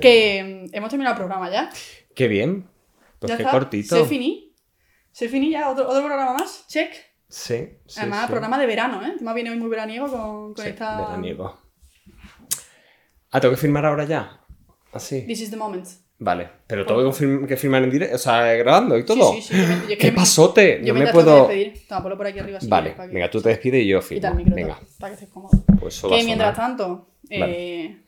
Que 0.00 0.66
mm, 0.72 0.74
hemos 0.74 0.88
terminado 0.88 1.12
el 1.14 1.18
programa 1.18 1.50
ya. 1.50 1.68
Qué 2.14 2.26
bien. 2.26 2.66
Pues 3.18 3.28
ya 3.30 3.36
qué 3.36 3.42
está. 3.42 3.52
cortito. 3.52 3.96
Se 3.96 4.04
finí. 4.06 4.54
Se 5.12 5.28
finí 5.28 5.50
ya. 5.50 5.68
Otro, 5.70 5.86
otro 5.86 6.02
programa 6.04 6.32
más. 6.32 6.66
Check. 6.68 6.90
Sí, 7.28 7.68
sí. 7.86 8.00
Además, 8.00 8.22
sí. 8.22 8.30
programa 8.30 8.58
de 8.58 8.66
verano, 8.66 9.02
¿eh? 9.04 9.10
Encima 9.12 9.34
viene 9.34 9.50
hoy 9.50 9.56
muy 9.58 9.68
veraniego 9.68 10.06
con, 10.08 10.54
con 10.54 10.64
Sí, 10.64 10.70
esta. 10.70 11.00
veraniego. 11.00 11.58
Ah, 13.34 13.40
tengo 13.40 13.52
que 13.54 13.60
firmar 13.60 13.84
ahora 13.84 14.04
ya. 14.04 14.40
Así. 14.92 15.22
This 15.26 15.40
is 15.40 15.50
the 15.50 15.56
moment. 15.56 15.86
Vale, 16.20 16.48
pero 16.68 16.86
tengo 16.86 17.02
que, 17.02 17.10
firm- 17.24 17.46
que 17.48 17.56
firmar 17.56 17.82
en 17.82 17.90
directo, 17.90 18.14
o 18.14 18.18
sea, 18.18 18.54
grabando 18.54 18.96
y 18.96 19.04
todo. 19.04 19.32
Sí, 19.32 19.42
sí, 19.42 19.54
sí. 19.54 19.60
yo 19.60 19.66
me- 19.66 19.90
yo 19.90 19.98
¡Qué 19.98 20.10
me- 20.12 20.16
pasote! 20.16 20.80
Yo 20.84 20.94
no 20.94 21.00
me 21.00 21.06
tengo 21.06 21.12
puedo. 21.12 21.48
ponlo 22.02 22.16
por 22.16 22.26
aquí 22.28 22.38
arriba. 22.38 22.60
si 22.60 22.68
Vale, 22.68 22.94
quieres, 22.94 23.12
venga, 23.12 23.28
tú 23.30 23.42
te 23.42 23.48
despides 23.48 23.82
y 23.82 23.88
yo 23.88 24.00
firmo. 24.00 24.32
micro, 24.34 24.54
Venga, 24.54 24.78
para 25.00 25.10
que 25.10 25.14
estés 25.14 25.28
cómodo. 25.30 25.64
pues 25.80 26.00
Que 26.00 26.22
mientras 26.24 26.54
tanto, 26.56 27.08
eh, 27.28 27.98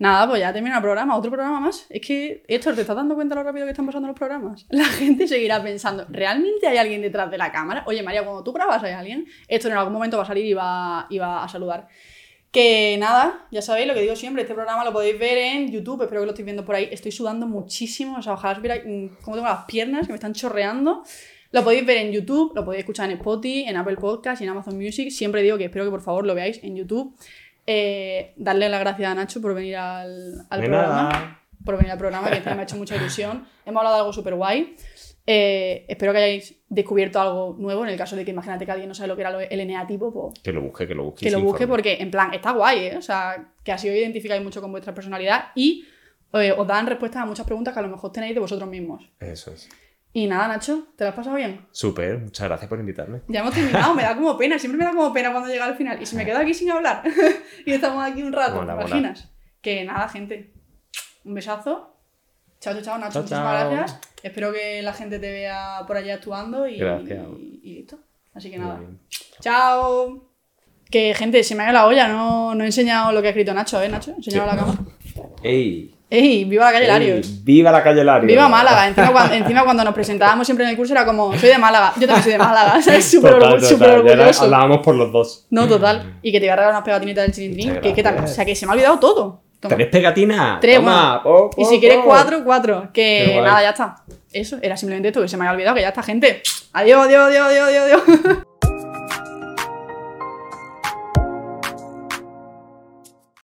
nada, 0.00 0.28
pues 0.28 0.40
ya 0.40 0.52
termina 0.52 0.76
el 0.78 0.82
programa, 0.82 1.16
otro 1.16 1.30
programa 1.30 1.60
más. 1.60 1.86
Es 1.88 2.00
que, 2.04 2.42
Héctor, 2.48 2.74
¿te 2.74 2.80
estás 2.80 2.96
dando 2.96 3.14
cuenta 3.14 3.36
lo 3.36 3.44
rápido 3.44 3.64
que 3.64 3.70
están 3.70 3.86
pasando 3.86 4.08
los 4.08 4.18
programas? 4.18 4.66
La 4.70 4.84
gente 4.86 5.28
seguirá 5.28 5.62
pensando, 5.62 6.04
¿realmente 6.10 6.66
hay 6.66 6.78
alguien 6.78 7.00
detrás 7.00 7.30
de 7.30 7.38
la 7.38 7.52
cámara? 7.52 7.84
Oye, 7.86 8.02
María, 8.02 8.24
cuando 8.24 8.42
tú 8.42 8.52
grabas 8.52 8.82
hay 8.82 8.92
alguien, 8.94 9.24
Héctor 9.46 9.70
en 9.70 9.76
algún 9.78 9.92
momento 9.92 10.16
va 10.16 10.24
a 10.24 10.26
salir 10.26 10.44
y 10.46 10.52
va, 10.54 11.06
y 11.08 11.18
va 11.18 11.44
a 11.44 11.48
saludar. 11.48 11.86
Que 12.52 12.98
nada, 12.98 13.46
ya 13.50 13.62
sabéis 13.62 13.88
lo 13.88 13.94
que 13.94 14.02
digo 14.02 14.14
siempre, 14.14 14.42
este 14.42 14.52
programa 14.52 14.84
lo 14.84 14.92
podéis 14.92 15.18
ver 15.18 15.38
en 15.38 15.72
YouTube, 15.72 16.02
espero 16.02 16.20
que 16.20 16.26
lo 16.26 16.32
estéis 16.32 16.44
viendo 16.44 16.66
por 16.66 16.74
ahí. 16.74 16.86
Estoy 16.92 17.10
sudando 17.10 17.46
muchísimo, 17.46 18.18
o 18.18 18.22
sea, 18.22 18.34
ojalá 18.34 18.56
os 18.56 18.62
viera 18.62 18.76
mm, 18.84 19.22
cómo 19.22 19.36
tengo 19.36 19.48
las 19.48 19.64
piernas 19.64 20.06
que 20.06 20.12
me 20.12 20.16
están 20.16 20.34
chorreando. 20.34 21.02
Lo 21.50 21.64
podéis 21.64 21.86
ver 21.86 21.96
en 21.96 22.12
YouTube, 22.12 22.52
lo 22.54 22.62
podéis 22.62 22.80
escuchar 22.80 23.10
en 23.10 23.16
Spotify, 23.16 23.64
en 23.64 23.76
Apple 23.76 23.96
Podcast 23.96 24.42
y 24.42 24.44
en 24.44 24.50
Amazon 24.50 24.76
Music. 24.76 25.10
Siempre 25.10 25.42
digo 25.42 25.56
que 25.56 25.64
espero 25.64 25.86
que 25.86 25.90
por 25.90 26.02
favor 26.02 26.26
lo 26.26 26.34
veáis 26.34 26.62
en 26.62 26.76
YouTube. 26.76 27.16
Eh, 27.66 28.34
darle 28.36 28.68
las 28.68 28.80
gracias 28.80 29.10
a 29.10 29.14
Nacho 29.14 29.40
por 29.40 29.54
venir 29.54 29.76
al, 29.76 30.46
programa. 30.50 30.86
nada. 30.86 31.40
Por 31.64 31.78
venir 31.78 31.92
al 31.92 31.98
programa, 31.98 32.30
que 32.30 32.40
me 32.40 32.60
ha 32.60 32.62
hecho 32.64 32.76
mucha 32.76 32.96
ilusión. 32.96 33.46
Hemos 33.64 33.80
hablado 33.80 33.96
de 33.96 34.00
algo 34.00 34.12
súper 34.12 34.34
guay. 34.34 34.76
Eh, 35.26 35.84
espero 35.88 36.12
que 36.12 36.18
hayáis 36.18 36.62
descubierto 36.68 37.20
algo 37.20 37.54
nuevo. 37.58 37.84
En 37.84 37.90
el 37.90 37.96
caso 37.98 38.16
de 38.16 38.24
que 38.24 38.32
imagínate 38.32 38.64
que 38.64 38.72
alguien 38.72 38.88
no 38.88 38.94
sabe 38.94 39.08
lo 39.08 39.14
que 39.16 39.22
era 39.22 39.42
el 39.44 39.60
eneatipo, 39.60 40.12
pues 40.12 40.40
Que 40.40 40.52
lo 40.52 40.62
busque, 40.62 40.86
que 40.86 40.94
lo 40.94 41.04
busque. 41.04 41.26
que 41.26 41.30
lo 41.30 41.40
busque 41.40 41.64
informe. 41.64 41.82
porque, 41.82 42.02
en 42.02 42.10
plan, 42.10 42.34
está 42.34 42.50
guay, 42.52 42.86
¿eh? 42.86 42.96
O 42.96 43.02
sea, 43.02 43.52
que 43.62 43.72
así 43.72 43.88
os 43.88 43.94
identificáis 43.94 44.42
mucho 44.42 44.60
con 44.60 44.70
vuestra 44.72 44.92
personalidad 44.94 45.46
y 45.54 45.86
eh, 46.32 46.52
os 46.56 46.66
dan 46.66 46.86
respuestas 46.86 47.22
a 47.22 47.26
muchas 47.26 47.46
preguntas 47.46 47.72
que 47.74 47.80
a 47.80 47.82
lo 47.82 47.88
mejor 47.88 48.10
tenéis 48.12 48.34
de 48.34 48.40
vosotros 48.40 48.68
mismos. 48.68 49.08
Eso 49.20 49.52
es. 49.52 49.68
Y 50.14 50.26
nada, 50.26 50.46
Nacho, 50.48 50.88
¿te 50.96 51.04
lo 51.04 51.10
has 51.10 51.16
pasado 51.16 51.36
bien? 51.36 51.66
Súper, 51.70 52.18
muchas 52.18 52.46
gracias 52.48 52.68
por 52.68 52.78
invitarme. 52.78 53.20
Ya 53.28 53.40
hemos 53.40 53.54
terminado, 53.54 53.94
me 53.94 54.02
da 54.02 54.14
como 54.14 54.36
pena, 54.36 54.58
siempre 54.58 54.78
me 54.78 54.84
da 54.84 54.90
como 54.90 55.10
pena 55.12 55.30
cuando 55.30 55.48
llega 55.48 55.64
al 55.64 55.76
final. 55.76 56.02
Y 56.02 56.06
si 56.06 56.16
me 56.16 56.26
quedo 56.26 56.38
aquí 56.38 56.52
sin 56.52 56.70
hablar 56.70 57.02
y 57.64 57.72
estamos 57.72 58.04
aquí 58.04 58.22
un 58.22 58.32
rato, 58.32 58.56
Mola, 58.56 58.74
¿te 58.76 58.82
mola. 58.82 58.88
imaginas? 58.88 59.32
Que 59.62 59.84
nada, 59.84 60.08
gente. 60.10 60.52
Un 61.24 61.32
besazo. 61.34 61.91
Chao, 62.62 62.74
chao, 62.74 62.82
chao, 62.82 62.98
Nacho. 62.98 63.12
Chao, 63.12 63.22
muchísimas 63.22 63.60
chao. 63.62 63.70
gracias. 63.72 64.00
Espero 64.22 64.52
que 64.52 64.82
la 64.82 64.92
gente 64.92 65.18
te 65.18 65.30
vea 65.32 65.80
por 65.86 65.96
allá 65.96 66.14
actuando 66.14 66.68
y, 66.68 66.78
Gracias. 66.78 67.18
y- 67.38 67.60
y 67.62 67.74
listo. 67.74 67.98
Así 68.34 68.50
que 68.50 68.58
nada. 68.58 68.80
Chao. 69.40 70.28
Que 70.90 71.14
gente, 71.14 71.42
se 71.42 71.54
me 71.54 71.62
ha 71.62 71.66
ido 71.66 71.72
la 71.72 71.86
olla, 71.86 72.06
no, 72.08 72.54
no 72.54 72.62
he 72.62 72.66
enseñado 72.66 73.12
lo 73.12 73.20
que 73.20 73.28
ha 73.28 73.30
escrito 73.30 73.52
Nacho, 73.54 73.82
¿eh, 73.82 73.88
Nacho? 73.88 74.12
Enseñado 74.16 74.48
Sí. 74.50 74.56
la 74.56 74.62
cámara. 74.62 74.78
¡Ey! 75.42 75.94
¡Ey! 76.10 76.44
¡Viva 76.44 76.66
la 76.66 76.72
calle 76.72 76.86
Larios! 76.86 77.42
¡Viva 77.42 77.72
la 77.72 77.82
calle 77.82 78.04
Larios! 78.04 78.26
¡Viva 78.28 78.46
Málaga! 78.48 78.86
Encima 78.86 79.10
cuando, 79.10 79.34
encima 79.34 79.64
cuando 79.64 79.82
nos 79.84 79.94
presentábamos 79.94 80.46
siempre 80.46 80.64
en 80.64 80.70
el 80.72 80.76
curso 80.76 80.92
era 80.92 81.06
como, 81.06 81.36
soy 81.38 81.48
de 81.48 81.58
Málaga, 81.58 81.94
yo 81.98 82.06
también 82.06 82.22
soy 82.22 82.32
de 82.32 82.38
Málaga, 82.38 82.80
¿sabes? 82.82 83.10
Súper 83.10 83.34
orgulloso. 83.34 84.44
Hablábamos 84.44 84.78
por 84.84 84.94
los 84.94 85.10
dos. 85.10 85.46
No, 85.50 85.66
total. 85.66 86.18
Y 86.22 86.30
que 86.30 86.38
te 86.38 86.44
voy 86.46 86.50
a 86.50 86.56
regalar 86.56 86.74
unas 86.74 86.84
pegatinitas 86.84 87.24
del 87.24 87.32
chilindrín. 87.34 87.80
Que, 87.80 87.94
que 87.94 88.02
también, 88.02 88.26
o 88.26 88.28
sea, 88.28 88.44
que 88.44 88.54
se 88.54 88.66
me 88.66 88.72
ha 88.72 88.74
olvidado 88.74 88.98
todo. 88.98 89.42
Toma. 89.62 89.76
¿Tenés 89.76 89.92
pegatina? 89.92 90.58
Tres, 90.60 90.76
Toma, 90.76 91.22
po, 91.22 91.50
Y 91.56 91.62
po, 91.62 91.70
si 91.70 91.78
quieres 91.78 92.00
cuatro, 92.04 92.42
cuatro. 92.42 92.88
Que 92.92 93.40
nada, 93.40 93.62
ya 93.62 93.70
está. 93.70 94.02
Eso, 94.32 94.58
era 94.60 94.76
simplemente 94.76 95.08
esto 95.08 95.22
que 95.22 95.28
se 95.28 95.36
me 95.36 95.44
había 95.44 95.52
olvidado, 95.52 95.76
que 95.76 95.82
ya 95.82 95.90
está, 95.90 96.02
gente. 96.02 96.42
Adiós, 96.72 97.06
adiós, 97.06 97.28
adiós, 97.28 97.46
adiós, 97.46 97.68
adiós. 97.68 98.02
adiós. 98.08 98.38